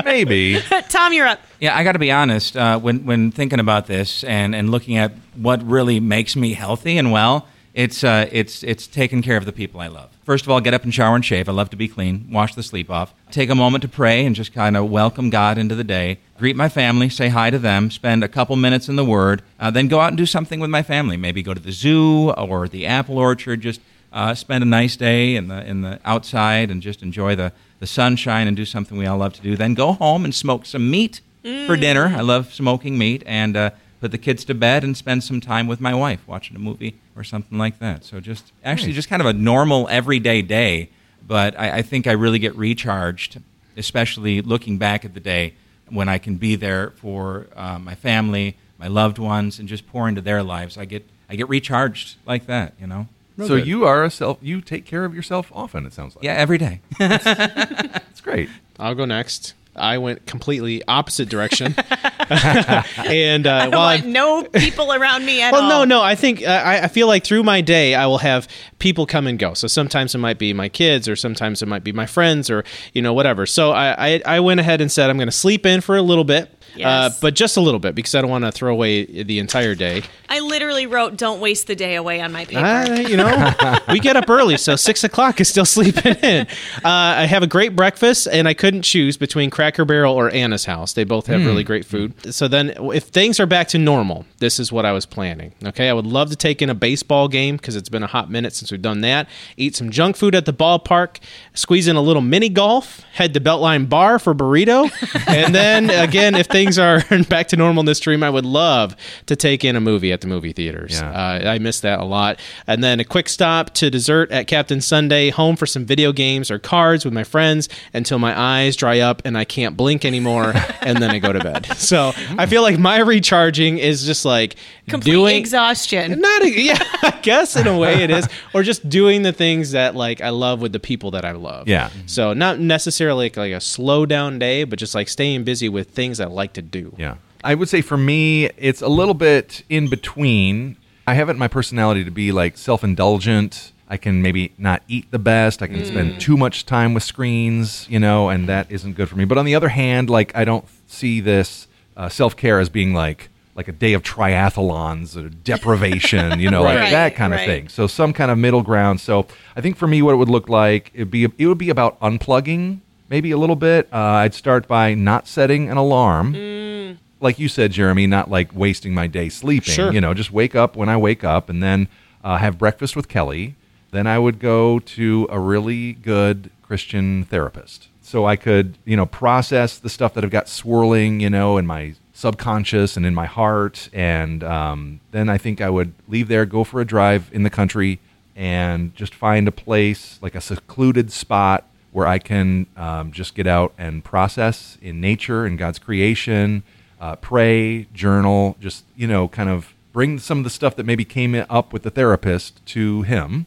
maybe. 0.06 0.62
Tom, 0.90 1.12
you're 1.12 1.28
up. 1.28 1.42
Yeah, 1.60 1.76
I 1.76 1.84
got 1.84 1.94
to 1.94 2.00
be 2.00 2.12
honest. 2.12 2.56
Uh, 2.56 2.80
when 2.80 3.06
when 3.06 3.32
thinking 3.32 3.60
about 3.60 3.88
this 3.88 4.24
and, 4.24 4.56
and 4.56 4.70
looking 4.70 4.96
at 4.98 5.12
what 5.36 5.62
really 5.64 6.00
makes 6.00 6.36
me 6.36 6.54
healthy 6.54 6.98
and 6.98 7.12
well, 7.12 7.48
it's 7.76 8.06
uh, 8.06 8.30
it's 8.32 8.64
it's 8.64 8.88
taking 8.88 9.22
care 9.22 9.36
of 9.36 9.44
the 9.44 9.52
people 9.52 9.82
I 9.82 9.88
love. 9.88 10.10
First 10.24 10.46
of 10.46 10.50
all, 10.50 10.62
get 10.62 10.74
up 10.74 10.86
and 10.86 10.94
shower 10.94 11.14
and 11.14 11.26
shave. 11.26 11.50
I 11.50 11.52
love 11.52 11.70
to 11.72 11.76
be 11.76 11.90
clean. 11.90 12.26
Wash 12.32 12.56
the 12.56 12.64
sleep 12.64 12.90
off. 12.90 13.14
Take 13.32 13.50
a 13.50 13.56
moment 13.56 13.82
to 13.82 13.90
pray 13.90 14.26
and 14.26 14.34
just 14.34 14.54
kind 14.54 14.78
of 14.78 14.90
welcome 14.90 15.30
God 15.30 15.58
into 15.58 15.76
the 15.76 15.84
day. 15.84 16.20
Greet 16.40 16.56
my 16.56 16.70
family, 16.70 17.10
say 17.10 17.28
hi 17.28 17.50
to 17.50 17.60
them, 17.60 17.92
spend 17.92 18.24
a 18.24 18.30
couple 18.30 18.56
minutes 18.56 18.88
in 18.88 18.96
the 18.96 19.04
Word, 19.04 19.42
uh, 19.60 19.70
then 19.72 19.90
go 19.90 20.00
out 20.00 20.08
and 20.08 20.18
do 20.18 20.26
something 20.26 20.62
with 20.62 20.70
my 20.70 20.84
family. 20.84 21.18
Maybe 21.18 21.44
go 21.44 21.54
to 21.54 21.60
the 21.60 21.74
zoo 21.74 22.32
or 22.32 22.70
the 22.70 22.86
apple 22.86 23.18
orchard. 23.18 23.60
Just 23.60 23.82
uh, 24.14 24.34
spend 24.34 24.64
a 24.64 24.68
nice 24.68 24.96
day 24.96 25.36
in 25.36 25.50
the 25.50 25.66
in 25.66 25.82
the 25.82 26.00
outside 26.06 26.72
and 26.72 26.82
just 26.82 27.04
enjoy 27.04 27.36
the 27.36 27.52
the 27.82 27.88
sunshine 27.88 28.48
and 28.48 28.56
do 28.56 28.64
something 28.64 28.98
we 28.98 29.06
all 29.06 29.18
love 29.18 29.34
to 29.34 29.42
do. 29.42 29.58
Then 29.58 29.74
go 29.74 29.92
home 29.92 30.24
and 30.24 30.34
smoke 30.34 30.66
some 30.66 30.90
meat 30.90 31.20
for 31.68 31.76
dinner. 31.76 32.08
I 32.08 32.22
love 32.22 32.54
smoking 32.54 32.98
meat 32.98 33.22
and 33.26 33.58
uh, 33.58 33.70
put 34.00 34.12
the 34.12 34.18
kids 34.18 34.46
to 34.46 34.54
bed 34.54 34.84
and 34.84 34.96
spend 34.96 35.24
some 35.24 35.42
time 35.42 35.68
with 35.68 35.80
my 35.82 35.94
wife 35.94 36.22
watching 36.28 36.56
a 36.56 36.60
movie 36.60 36.96
or 37.16 37.24
something 37.24 37.58
like 37.58 37.80
that. 37.80 38.04
So 38.04 38.20
just 38.20 38.52
actually 38.64 38.94
just 38.94 39.10
kind 39.10 39.22
of 39.22 39.26
a 39.26 39.34
normal 39.34 39.88
everyday 39.90 40.42
day. 40.42 40.90
But 41.28 41.58
I, 41.60 41.78
I 41.78 41.82
think 41.82 42.06
I 42.06 42.12
really 42.12 42.38
get 42.40 42.56
recharged, 42.56 43.40
especially 43.76 44.42
looking 44.42 44.78
back 44.78 45.04
at 45.06 45.14
the 45.14 45.20
day 45.20 45.54
when 45.90 46.08
I 46.10 46.18
can 46.18 46.36
be 46.36 46.56
there 46.56 46.92
for 46.92 47.48
uh, 47.56 47.80
my 47.80 47.96
family, 47.96 48.58
my 48.78 48.88
loved 48.88 49.18
ones, 49.18 49.60
and 49.60 49.68
just 49.68 49.88
pour 49.88 50.08
into 50.08 50.22
their 50.22 50.44
lives. 50.44 50.78
I 50.78 50.86
get 50.86 51.08
I 51.30 51.36
get 51.36 51.50
recharged 51.50 52.18
like 52.26 52.46
that, 52.46 52.74
you 52.80 52.86
know. 52.88 53.08
so 53.38 53.56
you 53.56 53.86
are 53.86 54.04
a 54.04 54.12
self. 54.12 54.38
You 54.42 54.62
take 54.62 54.86
care 54.86 55.06
of 55.06 55.16
yourself 55.16 55.52
often. 55.54 55.86
It 55.86 55.94
sounds 55.94 56.16
like. 56.16 56.24
Yeah, 56.24 56.34
every 56.34 56.58
day. 56.60 56.82
it's 57.00 58.22
great. 58.22 58.50
I'll 58.80 58.96
go 58.96 59.06
next. 59.06 59.54
I 59.76 59.98
went 59.98 60.26
completely 60.26 60.82
opposite 60.88 61.30
direction. 61.30 61.76
and 62.30 63.48
uh, 63.48 63.52
I 63.52 63.68
while 63.68 63.80
I'm- 63.88 64.12
no 64.12 64.44
people 64.44 64.94
around 64.94 65.26
me 65.26 65.42
at 65.42 65.52
well, 65.52 65.64
all. 65.64 65.70
no, 65.70 65.84
no. 65.84 66.02
I 66.02 66.16
think 66.16 66.42
uh, 66.42 66.46
I, 66.50 66.84
I 66.84 66.88
feel 66.88 67.08
like 67.08 67.24
through 67.24 67.44
my 67.44 67.62
day, 67.62 67.96
I 67.96 68.06
will 68.06 68.20
have 68.20 68.48
people 68.80 69.06
come 69.06 69.28
and 69.28 69.38
go. 69.38 69.54
So 69.54 69.68
sometimes 69.68 70.16
it 70.16 70.20
might 70.20 70.40
be 70.40 70.54
my 70.54 70.70
kids, 70.70 71.08
or 71.08 71.16
sometimes 71.16 71.62
it 71.62 71.68
might 71.68 71.84
be 71.84 71.92
my 71.92 72.06
friends, 72.06 72.50
or 72.50 72.64
you 72.94 73.02
know 73.02 73.14
whatever. 73.14 73.46
So 73.46 73.72
I, 73.72 74.14
I, 74.14 74.22
I 74.26 74.40
went 74.40 74.60
ahead 74.60 74.82
and 74.82 74.92
said 74.92 75.10
I'm 75.10 75.18
going 75.18 75.28
to 75.28 75.32
sleep 75.32 75.66
in 75.66 75.82
for 75.82 75.96
a 75.96 76.02
little 76.02 76.24
bit, 76.24 76.55
uh, 76.84 77.10
but 77.22 77.36
just 77.36 77.58
a 77.58 77.62
little 77.62 77.80
bit 77.80 77.96
because 77.96 78.16
I 78.16 78.22
don't 78.22 78.30
want 78.30 78.46
to 78.46 78.52
throw 78.52 78.72
away 78.72 79.06
the 79.24 79.40
entire 79.40 79.76
day. 79.76 80.04
I 80.30 80.40
literally 80.40 80.88
wrote 80.88 81.18
"Don't 81.18 81.40
waste 81.40 81.68
the 81.68 81.76
day 81.76 81.96
away" 81.96 82.22
on 82.22 82.32
my 82.32 82.46
paper. 82.46 82.66
Uh, 82.66 83.00
you 83.00 83.18
know, 83.18 83.54
we 83.90 84.00
get 84.00 84.16
up 84.16 84.30
early, 84.30 84.58
so 84.58 84.76
six 84.76 85.04
o'clock 85.04 85.40
is 85.40 85.48
still 85.50 85.66
sleeping 85.76 86.16
in. 86.16 86.48
Uh, 86.84 86.90
I 86.90 87.26
have 87.26 87.44
a 87.44 87.48
great 87.48 87.76
breakfast, 87.76 88.28
and 88.32 88.48
I 88.48 88.54
couldn't 88.54 88.82
choose 88.82 89.18
between 89.18 89.50
Cracker 89.50 89.86
Barrel 89.86 90.14
or 90.16 90.30
Anna's 90.32 90.66
house. 90.66 90.94
They 90.94 91.04
both 91.04 91.28
have 91.28 91.46
really 91.46 91.64
great 91.64 91.86
food. 91.86 92.34
So 92.34 92.48
then, 92.48 92.74
if 92.94 93.06
things 93.06 93.40
are 93.40 93.46
back 93.46 93.68
to 93.70 93.78
normal, 93.78 94.26
this 94.40 94.60
is 94.60 94.72
what 94.72 94.86
I 94.86 94.92
was 94.92 95.06
planning. 95.06 95.54
Okay, 95.64 95.90
I 95.90 95.94
would 95.94 96.06
love 96.06 96.30
to 96.32 96.36
take 96.36 96.62
in 96.62 96.70
a 96.70 96.76
baseball 96.76 97.28
game 97.28 97.58
because 97.58 97.76
it's 97.76 97.90
been 97.90 98.04
a 98.04 98.08
hot 98.08 98.30
minute 98.32 98.54
since 98.54 98.72
we've 98.72 98.82
done 98.82 99.02
that. 99.02 99.28
Eat 99.58 99.76
some 99.76 99.90
junk 99.92 100.16
food 100.16 100.34
at 100.34 100.46
the 100.46 100.54
ballpark, 100.54 101.20
squeeze 101.54 101.88
in 101.88 101.96
a 101.96 102.02
little 102.02 102.22
mini 102.22 102.50
golf, 102.50 103.02
head 103.14 103.34
to 103.34 103.42
Beltline 103.42 103.88
Bar 103.90 104.20
for 104.20 104.34
burrito, 104.34 104.90
and 105.28 105.54
then 105.54 105.90
again, 105.90 106.36
if 106.36 106.48
things 106.48 106.65
are 106.80 107.02
back 107.30 107.48
to 107.50 107.56
normal 107.58 107.82
in 107.82 107.86
this 107.86 107.98
stream, 107.98 108.24
I 108.24 108.30
would 108.30 108.46
love 108.46 108.96
to 109.28 109.36
take 109.36 109.64
in 109.64 109.76
a 109.76 109.82
movie 109.82 110.12
at 110.12 110.22
the 110.22 110.28
movie 110.28 110.54
theaters. 110.54 111.00
Yeah. 111.00 111.10
Uh, 111.12 111.50
I 111.52 111.60
miss 111.60 111.80
that 111.82 112.00
a 112.00 112.06
lot. 112.06 112.40
And 112.68 112.84
then 112.84 113.00
a 113.00 113.04
quick 113.04 113.30
stop 113.30 113.74
to 113.76 113.90
dessert 113.90 114.32
at 114.32 114.48
Captain 114.48 114.82
Sundae, 114.82 115.30
home 115.30 115.56
for 115.56 115.66
some 115.66 115.86
video 115.86 116.12
games 116.12 116.50
or 116.50 116.60
cards 116.60 117.06
with 117.06 117.14
my 117.14 117.24
friends 117.24 117.70
until 117.94 118.20
my 118.20 118.38
eyes 118.40 118.76
dry 118.76 119.00
up 119.00 119.22
and 119.26 119.38
I 119.38 119.46
can't 119.46 119.78
blink 119.78 120.06
anymore, 120.06 120.54
and 120.82 121.02
then 121.02 121.12
I 121.12 121.20
go 121.20 121.34
to 121.34 121.40
bed. 121.40 121.66
So 121.78 122.14
I 122.38 122.46
feel 122.46 122.62
like 122.62 122.78
my 122.80 123.00
recharging 123.00 123.78
is 123.78 124.06
just 124.06 124.26
like 124.26 124.56
Complete 124.88 125.12
doing 125.12 125.36
exhaustion. 125.38 126.20
not 126.20 126.44
a, 126.44 126.50
yeah, 126.50 126.78
I 127.02 127.20
guess 127.22 127.56
in 127.56 127.68
a 127.68 127.78
way 127.78 128.04
it 128.04 128.12
is, 128.12 128.28
or 128.54 128.64
just 128.64 128.88
doing 128.90 129.24
the 129.24 129.34
things 129.34 129.72
that 129.72 129.96
like 129.96 130.22
I 130.22 130.30
love 130.30 130.62
with 130.62 130.74
the 130.74 130.80
people 130.80 131.12
that 131.12 131.26
I 131.26 131.32
love. 131.32 131.68
Yeah. 131.68 131.90
So 132.06 132.34
not 132.34 132.60
necessarily 132.60 133.26
like, 133.26 133.38
like 133.38 133.54
a 133.54 133.62
slow 133.62 134.06
down 134.06 134.40
day, 134.40 134.64
but 134.64 134.80
just 134.80 134.96
like 134.96 135.10
staying 135.10 135.44
busy 135.44 135.70
with 135.70 135.90
things 135.92 136.20
I 136.20 136.26
like 136.26 136.54
to 136.56 136.62
do. 136.62 136.94
Yeah. 136.98 137.16
I 137.44 137.54
would 137.56 137.70
say 137.70 137.82
for 137.82 137.98
me, 137.98 138.46
it's 138.58 138.82
a 138.82 138.88
little 138.88 139.14
bit 139.14 139.64
in 139.70 139.88
between. 139.88 140.78
I 141.08 141.14
have 141.14 141.30
it 141.30 141.34
in 141.34 141.38
my 141.38 141.48
personality 141.48 142.04
to 142.04 142.12
be 142.12 142.32
like 142.32 142.58
self 142.58 142.84
indulgent. 142.84 143.72
I 143.88 143.98
can 143.98 144.24
maybe 144.24 144.52
not 144.58 144.82
eat 144.88 145.12
the 145.12 145.20
best. 145.20 145.62
I 145.62 145.68
can 145.68 145.82
Mm. 145.82 145.86
spend 145.86 146.20
too 146.20 146.36
much 146.38 146.66
time 146.66 146.96
with 146.96 147.04
screens, 147.04 147.86
you 147.88 148.00
know, 148.00 148.30
and 148.30 148.50
that 148.50 148.66
isn't 148.72 148.94
good 148.96 149.08
for 149.10 149.16
me. 149.16 149.26
But 149.26 149.38
on 149.38 149.46
the 149.46 149.54
other 149.54 149.70
hand, 149.70 150.10
like 150.10 150.36
I 150.36 150.44
don't 150.44 150.66
see 150.88 151.22
this 151.22 151.68
uh, 151.96 152.10
self 152.10 152.36
care 152.36 152.60
as 152.60 152.70
being 152.70 152.94
like 152.96 153.30
like 153.54 153.68
a 153.70 153.72
day 153.72 153.94
of 153.94 154.02
triathlons 154.04 155.16
or 155.16 155.30
deprivation, 155.30 156.40
you 156.40 156.50
know, 156.50 156.64
Right. 156.66 156.80
like 156.82 156.92
that 156.92 157.16
kind 157.16 157.34
of 157.34 157.40
Right. 157.40 157.46
thing. 157.48 157.68
So 157.70 157.88
some 157.88 158.12
kind 158.12 158.32
of 158.32 158.38
middle 158.38 158.62
ground. 158.64 159.00
So 159.00 159.28
I 159.56 159.62
think 159.62 159.78
for 159.78 159.88
me, 159.88 160.02
what 160.02 160.12
it 160.14 160.18
would 160.18 160.30
look 160.30 160.50
like, 160.50 160.92
it'd 160.94 161.12
be 161.12 161.24
it 161.38 161.46
would 161.48 161.58
be 161.58 161.70
about 161.70 162.00
unplugging, 162.02 162.80
maybe 163.10 163.32
a 163.32 163.38
little 163.38 163.56
bit. 163.56 163.88
Uh, 163.92 163.98
I'd 163.98 164.34
start 164.34 164.68
by 164.68 164.94
not 164.94 165.28
setting 165.28 165.70
an 165.70 165.78
alarm 165.78 166.34
Mm. 166.34 166.98
like 167.22 167.40
you 167.40 167.48
said, 167.48 167.72
Jeremy, 167.72 168.08
not 168.08 168.30
like 168.30 168.50
wasting 168.56 168.94
my 168.94 169.08
day 169.08 169.30
sleeping. 169.30 169.74
Sure. 169.74 169.92
You 169.92 170.02
know, 170.02 170.14
just 170.14 170.32
wake 170.32 170.56
up 170.56 170.76
when 170.76 170.90
I 170.90 170.98
wake 170.98 171.24
up 171.24 171.50
and 171.50 171.62
then 171.64 171.88
uh, 172.24 172.38
have 172.38 172.58
breakfast 172.58 172.96
with 172.96 173.08
Kelly. 173.08 173.56
Then 173.92 174.08
I 174.08 174.20
would 174.20 174.40
go 174.40 174.80
to 174.80 175.28
a 175.32 175.40
really 175.40 175.94
good 175.94 176.50
Christian 176.64 177.24
therapist. 177.26 177.88
So 178.02 178.26
I 178.26 178.36
could, 178.36 178.78
you 178.86 178.96
know, 178.98 179.06
process 179.06 179.78
the 179.80 179.90
stuff 179.90 180.14
that 180.14 180.24
I've 180.24 180.30
got 180.32 180.48
swirling, 180.50 181.20
you 181.22 181.30
know, 181.30 181.58
in 181.58 181.66
my 181.66 181.94
subconscious 182.14 182.98
and 182.98 183.06
in 183.06 183.14
my 183.14 183.26
heart. 183.26 183.90
And 183.94 184.44
um, 184.44 185.00
then 185.12 185.30
I 185.30 185.38
think 185.38 185.62
I 185.62 185.70
would 185.70 185.94
leave 186.08 186.28
there, 186.28 186.46
go 186.46 186.64
for 186.64 186.82
a 186.82 186.86
drive 186.86 187.30
in 187.32 187.44
the 187.44 187.50
country, 187.50 188.00
and 188.36 188.94
just 188.96 189.16
find 189.16 189.48
a 189.48 189.52
place, 189.52 190.20
like 190.22 190.36
a 190.36 190.42
secluded 190.42 191.12
spot 191.12 191.66
where 191.96 192.06
I 192.06 192.20
can 192.20 192.68
um, 192.76 193.14
just 193.14 193.36
get 193.36 193.48
out 193.48 193.74
and 193.78 194.04
process 194.04 194.78
in 194.82 195.00
nature 195.00 195.46
and 195.46 195.58
God's 195.58 195.80
creation, 195.80 196.64
uh, 197.00 197.16
pray, 197.16 197.86
journal, 197.94 198.58
just, 198.60 198.84
you 198.98 199.08
know, 199.08 199.30
kind 199.30 199.50
of 199.50 199.74
bring 199.94 200.20
some 200.20 200.40
of 200.40 200.44
the 200.44 200.50
stuff 200.50 200.76
that 200.76 200.86
maybe 200.86 201.06
came 201.06 201.34
up 201.50 201.72
with 201.72 201.84
the 201.84 201.90
therapist 201.90 202.64
to 202.66 203.04
Him 203.04 203.46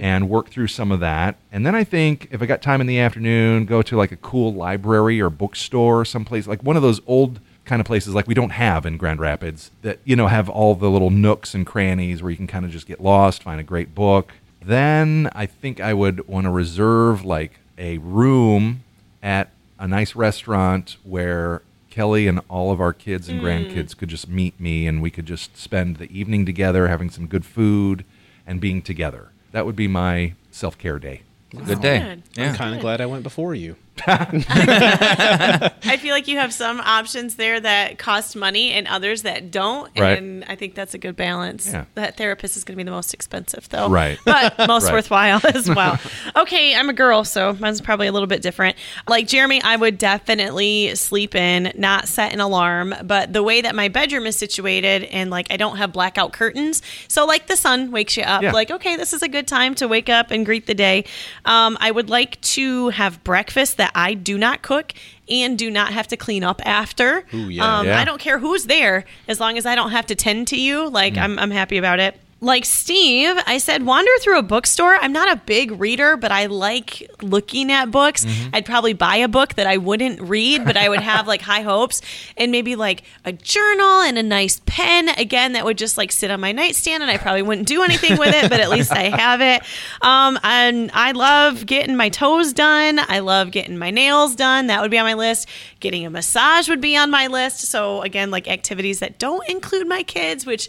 and 0.00 0.28
work 0.28 0.48
through 0.48 0.68
some 0.68 0.92
of 0.92 1.00
that. 1.00 1.36
And 1.50 1.66
then 1.66 1.74
I 1.74 1.82
think 1.82 2.28
if 2.30 2.40
I 2.40 2.46
got 2.46 2.62
time 2.62 2.80
in 2.80 2.86
the 2.86 3.00
afternoon, 3.00 3.64
go 3.64 3.82
to 3.82 3.96
like 3.96 4.12
a 4.12 4.16
cool 4.16 4.54
library 4.54 5.20
or 5.20 5.28
bookstore, 5.28 6.04
someplace 6.04 6.46
like 6.46 6.62
one 6.62 6.76
of 6.76 6.82
those 6.82 7.00
old 7.04 7.40
kind 7.64 7.80
of 7.80 7.86
places 7.86 8.14
like 8.14 8.28
we 8.28 8.34
don't 8.34 8.50
have 8.50 8.86
in 8.86 8.96
Grand 8.96 9.18
Rapids 9.18 9.72
that, 9.82 9.98
you 10.04 10.14
know, 10.14 10.28
have 10.28 10.48
all 10.48 10.76
the 10.76 10.88
little 10.88 11.10
nooks 11.10 11.52
and 11.52 11.66
crannies 11.66 12.22
where 12.22 12.30
you 12.30 12.36
can 12.36 12.46
kind 12.46 12.64
of 12.64 12.70
just 12.70 12.86
get 12.86 13.00
lost, 13.00 13.42
find 13.42 13.60
a 13.60 13.64
great 13.64 13.92
book. 13.92 14.32
Then 14.64 15.30
I 15.32 15.46
think 15.46 15.80
I 15.80 15.94
would 15.94 16.28
want 16.28 16.44
to 16.44 16.50
reserve 16.50 17.24
like 17.24 17.58
a 17.78 17.98
room 17.98 18.84
at 19.22 19.50
a 19.78 19.88
nice 19.88 20.14
restaurant 20.14 20.96
where 21.04 21.62
Kelly 21.90 22.26
and 22.26 22.40
all 22.48 22.70
of 22.70 22.80
our 22.80 22.92
kids 22.92 23.28
and 23.28 23.40
mm. 23.40 23.44
grandkids 23.44 23.96
could 23.96 24.08
just 24.08 24.28
meet 24.28 24.58
me 24.60 24.86
and 24.86 25.00
we 25.00 25.10
could 25.10 25.26
just 25.26 25.56
spend 25.56 25.96
the 25.96 26.10
evening 26.16 26.44
together 26.44 26.88
having 26.88 27.10
some 27.10 27.26
good 27.26 27.44
food 27.44 28.04
and 28.46 28.60
being 28.60 28.82
together. 28.82 29.30
That 29.52 29.66
would 29.66 29.76
be 29.76 29.88
my 29.88 30.34
self 30.50 30.76
care 30.78 30.98
day. 30.98 31.22
Good 31.50 31.80
day. 31.80 31.98
good. 32.00 32.22
Yeah. 32.34 32.50
I'm 32.50 32.54
kind 32.56 32.74
of 32.74 32.80
glad 32.82 33.00
I 33.00 33.06
went 33.06 33.22
before 33.22 33.54
you. 33.54 33.76
I 34.06 35.98
feel 35.98 36.14
like 36.14 36.28
you 36.28 36.38
have 36.38 36.52
some 36.52 36.80
options 36.80 37.36
there 37.36 37.58
that 37.58 37.98
cost 37.98 38.36
money 38.36 38.72
and 38.72 38.86
others 38.86 39.22
that 39.22 39.50
don't. 39.50 39.90
Right. 39.98 40.18
And 40.18 40.44
I 40.46 40.56
think 40.56 40.74
that's 40.74 40.94
a 40.94 40.98
good 40.98 41.16
balance. 41.16 41.66
Yeah. 41.66 41.86
That 41.94 42.16
therapist 42.16 42.56
is 42.56 42.64
going 42.64 42.74
to 42.74 42.76
be 42.76 42.84
the 42.84 42.90
most 42.90 43.14
expensive, 43.14 43.68
though. 43.70 43.88
Right. 43.88 44.18
But 44.24 44.58
most 44.68 44.84
Right. 44.88 44.92
worthwhile 44.92 45.40
as 45.54 45.68
well. 45.68 45.98
Okay, 46.38 46.74
I'm 46.74 46.88
a 46.88 46.92
girl, 46.92 47.24
so 47.24 47.54
mine's 47.60 47.80
probably 47.80 48.06
a 48.06 48.12
little 48.12 48.26
bit 48.26 48.42
different. 48.42 48.76
Like 49.06 49.26
Jeremy, 49.28 49.62
I 49.62 49.76
would 49.76 49.98
definitely 49.98 50.94
sleep 50.94 51.34
in, 51.34 51.72
not 51.76 52.08
set 52.08 52.32
an 52.32 52.40
alarm. 52.40 52.94
But 53.04 53.32
the 53.32 53.42
way 53.42 53.60
that 53.60 53.74
my 53.74 53.88
bedroom 53.88 54.26
is 54.26 54.36
situated 54.36 55.04
and 55.04 55.30
like 55.30 55.48
I 55.50 55.56
don't 55.56 55.76
have 55.76 55.92
blackout 55.92 56.32
curtains, 56.32 56.82
so 57.08 57.24
like 57.26 57.46
the 57.46 57.56
sun 57.56 57.90
wakes 57.90 58.16
you 58.16 58.22
up, 58.22 58.42
Yeah. 58.42 58.52
like, 58.52 58.70
okay, 58.70 58.96
this 58.96 59.12
is 59.12 59.22
a 59.22 59.28
good 59.28 59.46
time 59.48 59.74
to 59.76 59.88
wake 59.88 60.08
up 60.08 60.30
and 60.30 60.44
greet 60.46 60.66
the 60.66 60.74
day. 60.74 61.04
Um, 61.44 61.76
I 61.80 61.90
would 61.90 62.08
like 62.10 62.40
to 62.42 62.88
have 62.90 63.22
breakfast 63.24 63.76
that 63.78 63.92
I 63.94 64.14
do 64.14 64.38
not 64.38 64.62
cook 64.62 64.92
and 65.28 65.58
do 65.58 65.70
not 65.70 65.92
have 65.92 66.08
to 66.08 66.16
clean 66.16 66.42
up 66.42 66.62
after. 66.64 67.24
Ooh, 67.34 67.48
yeah. 67.50 67.78
Um, 67.80 67.86
Yeah. 67.86 68.00
I 68.00 68.04
don't 68.04 68.20
care 68.20 68.38
who's 68.38 68.64
there 68.64 69.04
as 69.26 69.40
long 69.40 69.58
as 69.58 69.66
I 69.66 69.74
don't 69.74 69.90
have 69.90 70.06
to 70.06 70.14
tend 70.14 70.48
to 70.48 70.56
you. 70.56 70.88
Like, 70.88 71.14
Mm. 71.14 71.22
I'm, 71.22 71.38
I'm 71.38 71.50
happy 71.50 71.76
about 71.76 72.00
it. 72.00 72.18
Like 72.40 72.64
Steve, 72.64 73.34
I 73.46 73.58
said, 73.58 73.84
wander 73.84 74.10
through 74.20 74.38
a 74.38 74.42
bookstore. 74.42 74.96
I'm 74.96 75.12
not 75.12 75.30
a 75.30 75.40
big 75.44 75.72
reader, 75.72 76.16
but 76.16 76.30
I 76.30 76.46
like 76.46 77.10
looking 77.20 77.72
at 77.72 77.90
books. 77.90 78.24
Mm-hmm. 78.24 78.54
I'd 78.54 78.64
probably 78.64 78.92
buy 78.92 79.16
a 79.16 79.26
book 79.26 79.54
that 79.54 79.66
I 79.66 79.76
wouldn't 79.76 80.20
read, 80.20 80.64
but 80.64 80.76
I 80.76 80.88
would 80.88 81.00
have 81.00 81.26
like 81.26 81.42
high 81.42 81.62
hopes 81.62 82.00
and 82.36 82.52
maybe 82.52 82.76
like 82.76 83.02
a 83.24 83.32
journal 83.32 84.02
and 84.02 84.16
a 84.18 84.22
nice 84.22 84.60
pen. 84.66 85.08
Again, 85.08 85.54
that 85.54 85.64
would 85.64 85.78
just 85.78 85.98
like 85.98 86.12
sit 86.12 86.30
on 86.30 86.40
my 86.40 86.52
nightstand 86.52 87.02
and 87.02 87.10
I 87.10 87.16
probably 87.16 87.42
wouldn't 87.42 87.66
do 87.66 87.82
anything 87.82 88.16
with 88.18 88.32
it, 88.32 88.48
but 88.48 88.60
at 88.60 88.70
least 88.70 88.92
I 88.92 89.08
have 89.16 89.40
it. 89.40 89.62
Um, 90.00 90.38
and 90.44 90.92
I 90.94 91.10
love 91.12 91.66
getting 91.66 91.96
my 91.96 92.08
toes 92.08 92.52
done. 92.52 93.00
I 93.00 93.18
love 93.18 93.50
getting 93.50 93.78
my 93.78 93.90
nails 93.90 94.36
done. 94.36 94.68
That 94.68 94.80
would 94.80 94.92
be 94.92 94.98
on 94.98 95.06
my 95.06 95.14
list. 95.14 95.48
Getting 95.80 96.06
a 96.06 96.10
massage 96.10 96.68
would 96.68 96.80
be 96.80 96.96
on 96.96 97.10
my 97.10 97.26
list. 97.26 97.62
So 97.62 98.02
again, 98.02 98.30
like 98.30 98.46
activities 98.46 99.00
that 99.00 99.18
don't 99.18 99.46
include 99.48 99.88
my 99.88 100.04
kids, 100.04 100.46
which 100.46 100.68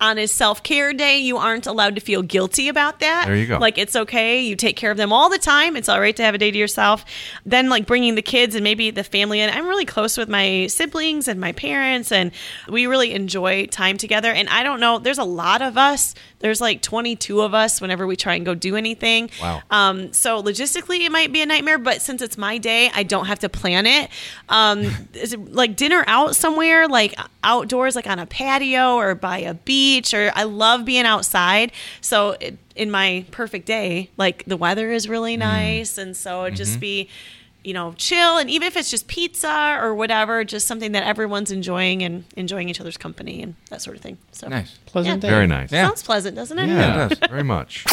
on 0.00 0.16
his 0.16 0.32
self 0.32 0.62
care 0.62 0.92
day, 0.92 1.18
you 1.18 1.38
aren't 1.38 1.66
allowed 1.66 1.96
to 1.96 2.00
feel 2.00 2.22
guilty 2.22 2.68
about 2.68 3.00
that. 3.00 3.26
There 3.26 3.36
you 3.36 3.46
go. 3.46 3.58
Like 3.58 3.78
it's 3.78 3.96
okay. 3.96 4.40
You 4.40 4.54
take 4.54 4.76
care 4.76 4.90
of 4.90 4.96
them 4.96 5.12
all 5.12 5.28
the 5.28 5.38
time. 5.38 5.76
It's 5.76 5.88
all 5.88 6.00
right 6.00 6.14
to 6.16 6.22
have 6.22 6.34
a 6.34 6.38
day 6.38 6.50
to 6.50 6.58
yourself. 6.58 7.04
Then 7.44 7.68
like 7.68 7.86
bringing 7.86 8.14
the 8.14 8.22
kids 8.22 8.54
and 8.54 8.62
maybe 8.62 8.90
the 8.90 9.02
family 9.02 9.40
in. 9.40 9.50
I'm 9.50 9.66
really 9.66 9.84
close 9.84 10.16
with 10.16 10.28
my 10.28 10.68
siblings 10.68 11.26
and 11.26 11.40
my 11.40 11.52
parents, 11.52 12.12
and 12.12 12.30
we 12.68 12.86
really 12.86 13.12
enjoy 13.12 13.66
time 13.66 13.96
together. 13.98 14.30
And 14.30 14.48
I 14.48 14.62
don't 14.62 14.80
know. 14.80 14.98
There's 14.98 15.18
a 15.18 15.24
lot 15.24 15.62
of 15.62 15.76
us. 15.76 16.14
There's 16.38 16.60
like 16.60 16.82
22 16.82 17.40
of 17.40 17.52
us. 17.54 17.80
Whenever 17.80 18.06
we 18.06 18.14
try 18.14 18.34
and 18.34 18.46
go 18.46 18.54
do 18.54 18.76
anything. 18.76 19.30
Wow. 19.42 19.62
Um. 19.70 20.12
So 20.12 20.42
logistically, 20.42 21.00
it 21.00 21.10
might 21.10 21.32
be 21.32 21.42
a 21.42 21.46
nightmare, 21.46 21.78
but 21.78 22.02
since 22.02 22.22
it's 22.22 22.38
my 22.38 22.58
day, 22.58 22.90
I 22.94 23.02
don't 23.02 23.26
have 23.26 23.40
to 23.40 23.48
plan 23.48 23.86
it. 23.86 24.10
Um. 24.48 24.82
is 25.14 25.32
it 25.32 25.52
like 25.52 25.74
dinner 25.74 26.04
out 26.06 26.36
somewhere, 26.36 26.86
like 26.86 27.14
outdoors, 27.42 27.96
like 27.96 28.06
on 28.06 28.20
a 28.20 28.26
patio 28.26 28.94
or 28.94 29.16
by 29.16 29.38
a 29.38 29.54
beach? 29.54 29.87
Or 30.14 30.32
I 30.34 30.44
love 30.44 30.84
being 30.84 31.04
outside. 31.04 31.72
So 32.00 32.32
it, 32.40 32.58
in 32.74 32.90
my 32.90 33.24
perfect 33.30 33.66
day, 33.66 34.10
like 34.16 34.44
the 34.46 34.56
weather 34.56 34.90
is 34.90 35.08
really 35.08 35.36
mm. 35.36 35.40
nice, 35.40 35.98
and 35.98 36.16
so 36.16 36.44
it'd 36.44 36.56
just 36.56 36.72
mm-hmm. 36.72 36.80
be. 36.80 37.08
You 37.64 37.74
know, 37.74 37.92
chill, 37.98 38.38
and 38.38 38.48
even 38.48 38.68
if 38.68 38.76
it's 38.76 38.88
just 38.88 39.08
pizza 39.08 39.78
or 39.82 39.92
whatever, 39.92 40.42
just 40.44 40.66
something 40.66 40.92
that 40.92 41.02
everyone's 41.02 41.50
enjoying 41.50 42.02
and 42.02 42.24
enjoying 42.36 42.68
each 42.68 42.80
other's 42.80 42.96
company 42.96 43.42
and 43.42 43.56
that 43.68 43.82
sort 43.82 43.96
of 43.96 44.02
thing. 44.02 44.16
So 44.30 44.48
Nice. 44.48 44.78
Pleasant 44.86 45.22
Yeah. 45.22 45.28
day. 45.28 45.34
Very 45.34 45.46
nice. 45.48 45.72
Yeah. 45.72 45.86
sounds 45.86 46.02
pleasant, 46.02 46.36
doesn't 46.36 46.56
it? 46.56 46.68
Yeah, 46.68 47.06
it 47.06 47.20
does. 47.20 47.28
very 47.28 47.42
much. 47.42 47.84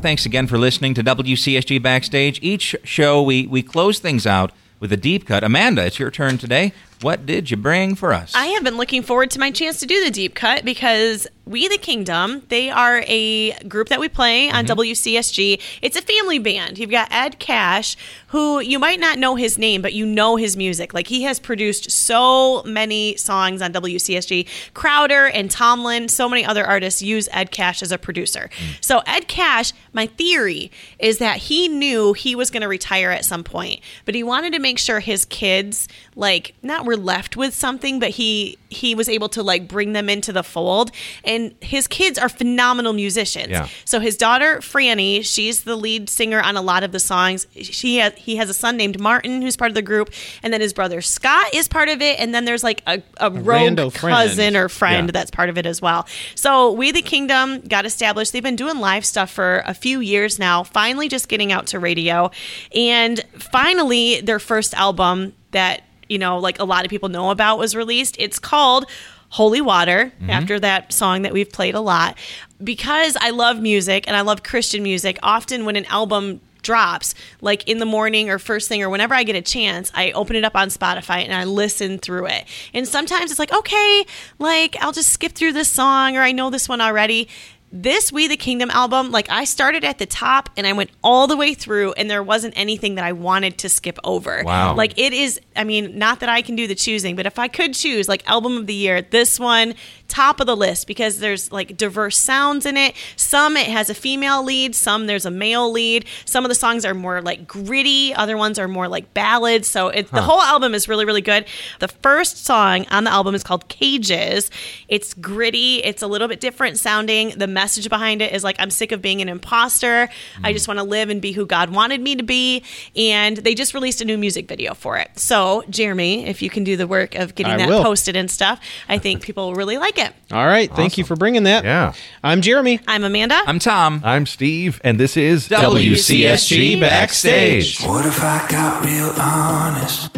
Thanks 0.00 0.24
again 0.26 0.46
for 0.48 0.58
listening 0.58 0.94
to 0.94 1.04
WCSG 1.04 1.80
Backstage. 1.80 2.40
Each 2.42 2.74
show, 2.82 3.22
we, 3.22 3.46
we 3.46 3.62
close 3.62 4.00
things 4.00 4.26
out 4.26 4.52
with 4.80 4.92
a 4.92 4.96
deep 4.96 5.26
cut. 5.26 5.44
Amanda, 5.44 5.84
it's 5.84 5.98
your 5.98 6.10
turn 6.10 6.38
today. 6.38 6.72
What 7.00 7.26
did 7.26 7.50
you 7.50 7.56
bring 7.56 7.94
for 7.94 8.12
us? 8.12 8.32
I 8.34 8.46
have 8.46 8.64
been 8.64 8.76
looking 8.76 9.02
forward 9.02 9.30
to 9.32 9.38
my 9.38 9.50
chance 9.52 9.78
to 9.80 9.86
do 9.86 10.04
the 10.04 10.10
deep 10.10 10.34
cut 10.34 10.64
because 10.64 11.28
We 11.44 11.66
the 11.68 11.78
Kingdom, 11.78 12.42
they 12.48 12.68
are 12.68 13.02
a 13.06 13.52
group 13.64 13.88
that 13.88 14.00
we 14.00 14.08
play 14.08 14.50
on 14.50 14.66
mm-hmm. 14.66 14.78
WCSG. 14.78 15.62
It's 15.80 15.96
a 15.96 16.02
family 16.02 16.38
band. 16.38 16.76
You've 16.76 16.90
got 16.90 17.08
Ed 17.10 17.38
Cash, 17.38 17.96
who 18.28 18.60
you 18.60 18.78
might 18.78 19.00
not 19.00 19.18
know 19.18 19.36
his 19.36 19.56
name, 19.56 19.80
but 19.80 19.94
you 19.94 20.04
know 20.04 20.36
his 20.36 20.56
music. 20.56 20.92
Like 20.92 21.06
he 21.06 21.22
has 21.22 21.40
produced 21.40 21.90
so 21.90 22.62
many 22.64 23.16
songs 23.16 23.62
on 23.62 23.72
WCSG. 23.72 24.46
Crowder 24.74 25.28
and 25.28 25.50
Tomlin, 25.50 26.08
so 26.08 26.28
many 26.28 26.44
other 26.44 26.66
artists 26.66 27.00
use 27.00 27.28
Ed 27.32 27.50
Cash 27.50 27.80
as 27.80 27.92
a 27.92 27.98
producer. 27.98 28.50
Mm. 28.58 28.84
So 28.84 29.02
Ed 29.06 29.28
Cash, 29.28 29.72
my 29.92 30.06
theory 30.06 30.70
is 30.98 31.18
that 31.18 31.38
he 31.38 31.68
knew 31.68 32.12
he 32.12 32.34
was 32.34 32.50
going 32.50 32.62
to 32.62 32.68
retire 32.68 33.10
at 33.10 33.24
some 33.24 33.44
point, 33.44 33.80
but 34.04 34.14
he 34.14 34.22
wanted 34.22 34.52
to 34.52 34.58
make 34.58 34.78
sure 34.78 35.00
his 35.00 35.24
kids 35.24 35.88
like 36.14 36.54
not 36.62 36.84
were 36.88 36.96
left 36.96 37.36
with 37.36 37.54
something, 37.54 38.00
but 38.00 38.10
he 38.10 38.58
he 38.70 38.94
was 38.94 39.08
able 39.08 39.28
to 39.30 39.42
like 39.42 39.66
bring 39.68 39.92
them 39.92 40.08
into 40.10 40.32
the 40.32 40.42
fold. 40.42 40.90
And 41.24 41.54
his 41.60 41.86
kids 41.86 42.18
are 42.18 42.28
phenomenal 42.28 42.92
musicians. 42.92 43.48
Yeah. 43.50 43.68
So 43.84 44.00
his 44.00 44.16
daughter 44.16 44.58
Franni, 44.60 45.22
she's 45.22 45.62
the 45.62 45.76
lead 45.76 46.08
singer 46.10 46.40
on 46.40 46.56
a 46.56 46.62
lot 46.62 46.82
of 46.82 46.92
the 46.92 47.00
songs. 47.00 47.46
She 47.60 47.96
has 47.98 48.12
he 48.16 48.36
has 48.36 48.50
a 48.50 48.54
son 48.54 48.76
named 48.76 48.98
Martin 49.00 49.42
who's 49.42 49.56
part 49.56 49.70
of 49.70 49.74
the 49.74 49.82
group, 49.82 50.10
and 50.42 50.52
then 50.52 50.60
his 50.60 50.72
brother 50.72 51.00
Scott 51.00 51.54
is 51.54 51.68
part 51.68 51.88
of 51.88 52.02
it, 52.02 52.18
and 52.18 52.34
then 52.34 52.44
there's 52.44 52.64
like 52.64 52.82
a, 52.86 53.02
a, 53.18 53.30
rogue 53.30 53.44
rando 53.76 53.92
friend. 53.92 54.14
cousin 54.16 54.56
or 54.56 54.68
friend 54.68 55.08
Yeah. 55.08 55.12
that's 55.12 55.30
part 55.30 55.48
of 55.48 55.58
it 55.58 55.66
as 55.66 55.80
well. 55.80 56.06
So 56.34 56.72
We 56.72 56.90
the 56.92 57.02
Kingdom 57.02 57.60
got 57.60 57.84
established. 57.86 58.32
They've 58.32 58.42
been 58.42 58.56
doing 58.56 58.78
live 58.80 59.04
stuff 59.04 59.30
for 59.30 59.62
a 59.66 59.74
few 59.74 60.00
years 60.00 60.38
now, 60.38 60.62
finally 60.64 61.08
just 61.08 61.28
getting 61.28 61.52
out 61.52 61.66
to 61.68 61.78
radio. 61.78 62.30
And 62.74 63.22
finally 63.38 64.20
their 64.20 64.38
first 64.38 64.74
album 64.74 65.34
that, 65.52 65.82
you 66.08 66.18
know, 66.18 66.38
like 66.38 66.58
a 66.58 66.64
lot 66.64 66.84
of 66.84 66.90
people 66.90 67.08
know 67.08 67.30
about 67.30 67.58
was 67.58 67.74
released. 67.74 68.16
It's 68.18 68.38
called 68.38 68.86
Holy 69.30 69.60
Water, 69.60 70.12
mm-hmm. 70.16 70.30
after 70.30 70.58
that 70.60 70.92
song 70.92 71.22
that 71.22 71.32
we've 71.32 71.50
played 71.50 71.74
a 71.74 71.80
lot. 71.80 72.16
Because 72.62 73.16
I 73.20 73.30
love 73.30 73.60
music 73.60 74.04
and 74.06 74.16
I 74.16 74.22
love 74.22 74.42
Christian 74.42 74.82
music, 74.82 75.18
often 75.22 75.64
when 75.64 75.76
an 75.76 75.84
album 75.86 76.40
drops, 76.62 77.14
like 77.40 77.66
in 77.68 77.78
the 77.78 77.86
morning 77.86 78.30
or 78.30 78.38
first 78.38 78.68
thing 78.68 78.82
or 78.82 78.90
whenever 78.90 79.14
I 79.14 79.22
get 79.22 79.36
a 79.36 79.42
chance, 79.42 79.90
I 79.94 80.12
open 80.12 80.36
it 80.36 80.44
up 80.44 80.56
on 80.56 80.68
Spotify 80.68 81.24
and 81.24 81.32
I 81.32 81.44
listen 81.44 81.98
through 81.98 82.26
it. 82.26 82.44
And 82.74 82.86
sometimes 82.86 83.30
it's 83.30 83.38
like, 83.38 83.52
okay, 83.52 84.04
like 84.38 84.76
I'll 84.80 84.92
just 84.92 85.10
skip 85.10 85.32
through 85.32 85.52
this 85.52 85.70
song 85.70 86.16
or 86.16 86.22
I 86.22 86.32
know 86.32 86.50
this 86.50 86.68
one 86.68 86.80
already 86.80 87.28
this 87.70 88.10
We 88.12 88.28
the 88.28 88.36
Kingdom 88.36 88.70
album, 88.70 89.10
like 89.10 89.30
I 89.30 89.44
started 89.44 89.84
at 89.84 89.98
the 89.98 90.06
top 90.06 90.50
and 90.56 90.66
I 90.66 90.72
went 90.72 90.90
all 91.02 91.26
the 91.26 91.36
way 91.36 91.54
through, 91.54 91.92
and 91.92 92.10
there 92.10 92.22
wasn't 92.22 92.54
anything 92.56 92.94
that 92.94 93.04
I 93.04 93.12
wanted 93.12 93.58
to 93.58 93.68
skip 93.68 93.98
over. 94.04 94.42
Wow. 94.44 94.74
Like 94.74 94.98
it 94.98 95.12
is, 95.12 95.40
I 95.54 95.64
mean, 95.64 95.98
not 95.98 96.20
that 96.20 96.28
I 96.28 96.42
can 96.42 96.56
do 96.56 96.66
the 96.66 96.74
choosing, 96.74 97.16
but 97.16 97.26
if 97.26 97.38
I 97.38 97.48
could 97.48 97.74
choose, 97.74 98.08
like 98.08 98.28
album 98.28 98.56
of 98.56 98.66
the 98.66 98.74
year, 98.74 99.02
this 99.02 99.38
one, 99.38 99.74
top 100.08 100.40
of 100.40 100.46
the 100.46 100.56
list 100.56 100.86
because 100.86 101.18
there's 101.18 101.52
like 101.52 101.76
diverse 101.76 102.16
sounds 102.16 102.64
in 102.64 102.76
it. 102.76 102.94
Some 103.16 103.56
it 103.56 103.66
has 103.66 103.90
a 103.90 103.94
female 103.94 104.42
lead, 104.42 104.74
some 104.74 105.06
there's 105.06 105.26
a 105.26 105.30
male 105.30 105.70
lead. 105.70 106.06
Some 106.24 106.44
of 106.44 106.48
the 106.48 106.54
songs 106.54 106.84
are 106.84 106.94
more 106.94 107.20
like 107.20 107.46
gritty, 107.46 108.14
other 108.14 108.36
ones 108.36 108.58
are 108.58 108.68
more 108.68 108.88
like 108.88 109.12
ballads. 109.12 109.68
So 109.68 109.88
it's 109.88 110.10
the 110.10 110.22
whole 110.22 110.40
album 110.40 110.74
is 110.74 110.88
really, 110.88 111.04
really 111.04 111.20
good. 111.20 111.44
The 111.80 111.88
first 111.88 112.44
song 112.46 112.86
on 112.90 113.04
the 113.04 113.10
album 113.10 113.34
is 113.34 113.42
called 113.42 113.68
Cages. 113.68 114.50
It's 114.88 115.12
gritty, 115.14 115.84
it's 115.84 116.02
a 116.02 116.06
little 116.06 116.28
bit 116.28 116.40
different 116.40 116.78
sounding. 116.78 117.30
The 117.30 117.46
message 117.58 117.88
behind 117.88 118.22
it 118.22 118.32
is 118.32 118.44
like, 118.44 118.54
I'm 118.60 118.70
sick 118.70 118.92
of 118.92 119.02
being 119.02 119.20
an 119.20 119.28
imposter. 119.28 120.08
I 120.44 120.52
just 120.52 120.68
want 120.68 120.78
to 120.78 120.84
live 120.84 121.10
and 121.10 121.20
be 121.20 121.32
who 121.32 121.44
God 121.44 121.70
wanted 121.70 122.00
me 122.00 122.14
to 122.14 122.22
be. 122.22 122.62
And 122.94 123.36
they 123.36 123.56
just 123.56 123.74
released 123.74 124.00
a 124.00 124.04
new 124.04 124.16
music 124.16 124.46
video 124.46 124.74
for 124.74 124.96
it. 124.96 125.18
So, 125.18 125.64
Jeremy, 125.68 126.24
if 126.26 126.40
you 126.40 126.50
can 126.50 126.62
do 126.62 126.76
the 126.76 126.86
work 126.86 127.16
of 127.16 127.34
getting 127.34 127.54
I 127.54 127.56
that 127.56 127.68
will. 127.68 127.82
posted 127.82 128.14
and 128.14 128.30
stuff, 128.30 128.60
I 128.88 128.98
think 128.98 129.22
people 129.22 129.48
will 129.48 129.56
really 129.56 129.76
like 129.76 129.98
it. 129.98 130.12
All 130.30 130.46
right. 130.46 130.72
Thank 130.72 130.98
you 130.98 131.04
for 131.04 131.16
bringing 131.16 131.42
that. 131.44 131.64
Yeah. 131.64 131.94
I'm 132.22 132.42
Jeremy. 132.42 132.78
I'm 132.86 133.02
Amanda. 133.02 133.40
I'm 133.44 133.58
Tom. 133.58 134.02
I'm 134.04 134.24
Steve, 134.24 134.80
and 134.84 135.00
this 135.00 135.16
is 135.16 135.48
WCSG 135.48 136.78
Backstage. 136.78 137.82
What 137.82 138.06
if 138.06 138.22
I 138.22 138.46
got 138.48 138.84
real 138.84 139.12
honest? 139.18 140.16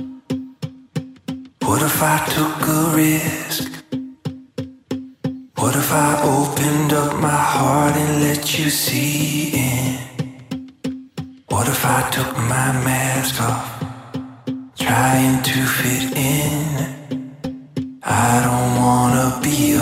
What 1.62 1.80
if 1.80 2.02
I 2.02 2.18
took 2.26 2.68
a 2.68 2.96
risk? 2.96 3.79
What 5.60 5.76
if 5.76 5.92
I 5.92 6.22
opened 6.22 6.94
up 6.94 7.20
my 7.20 7.28
heart 7.28 7.94
and 7.94 8.22
let 8.22 8.58
you 8.58 8.70
see 8.70 9.50
in? 9.52 9.98
What 11.48 11.68
if 11.68 11.84
I 11.84 12.08
took 12.10 12.34
my 12.38 12.72
mask 12.88 13.42
off, 13.42 13.68
trying 14.78 15.42
to 15.42 15.58
fit 15.76 16.16
in? 16.16 16.64
I 18.02 18.40
don't 18.46 18.82
wanna 18.82 19.38
be 19.42 19.74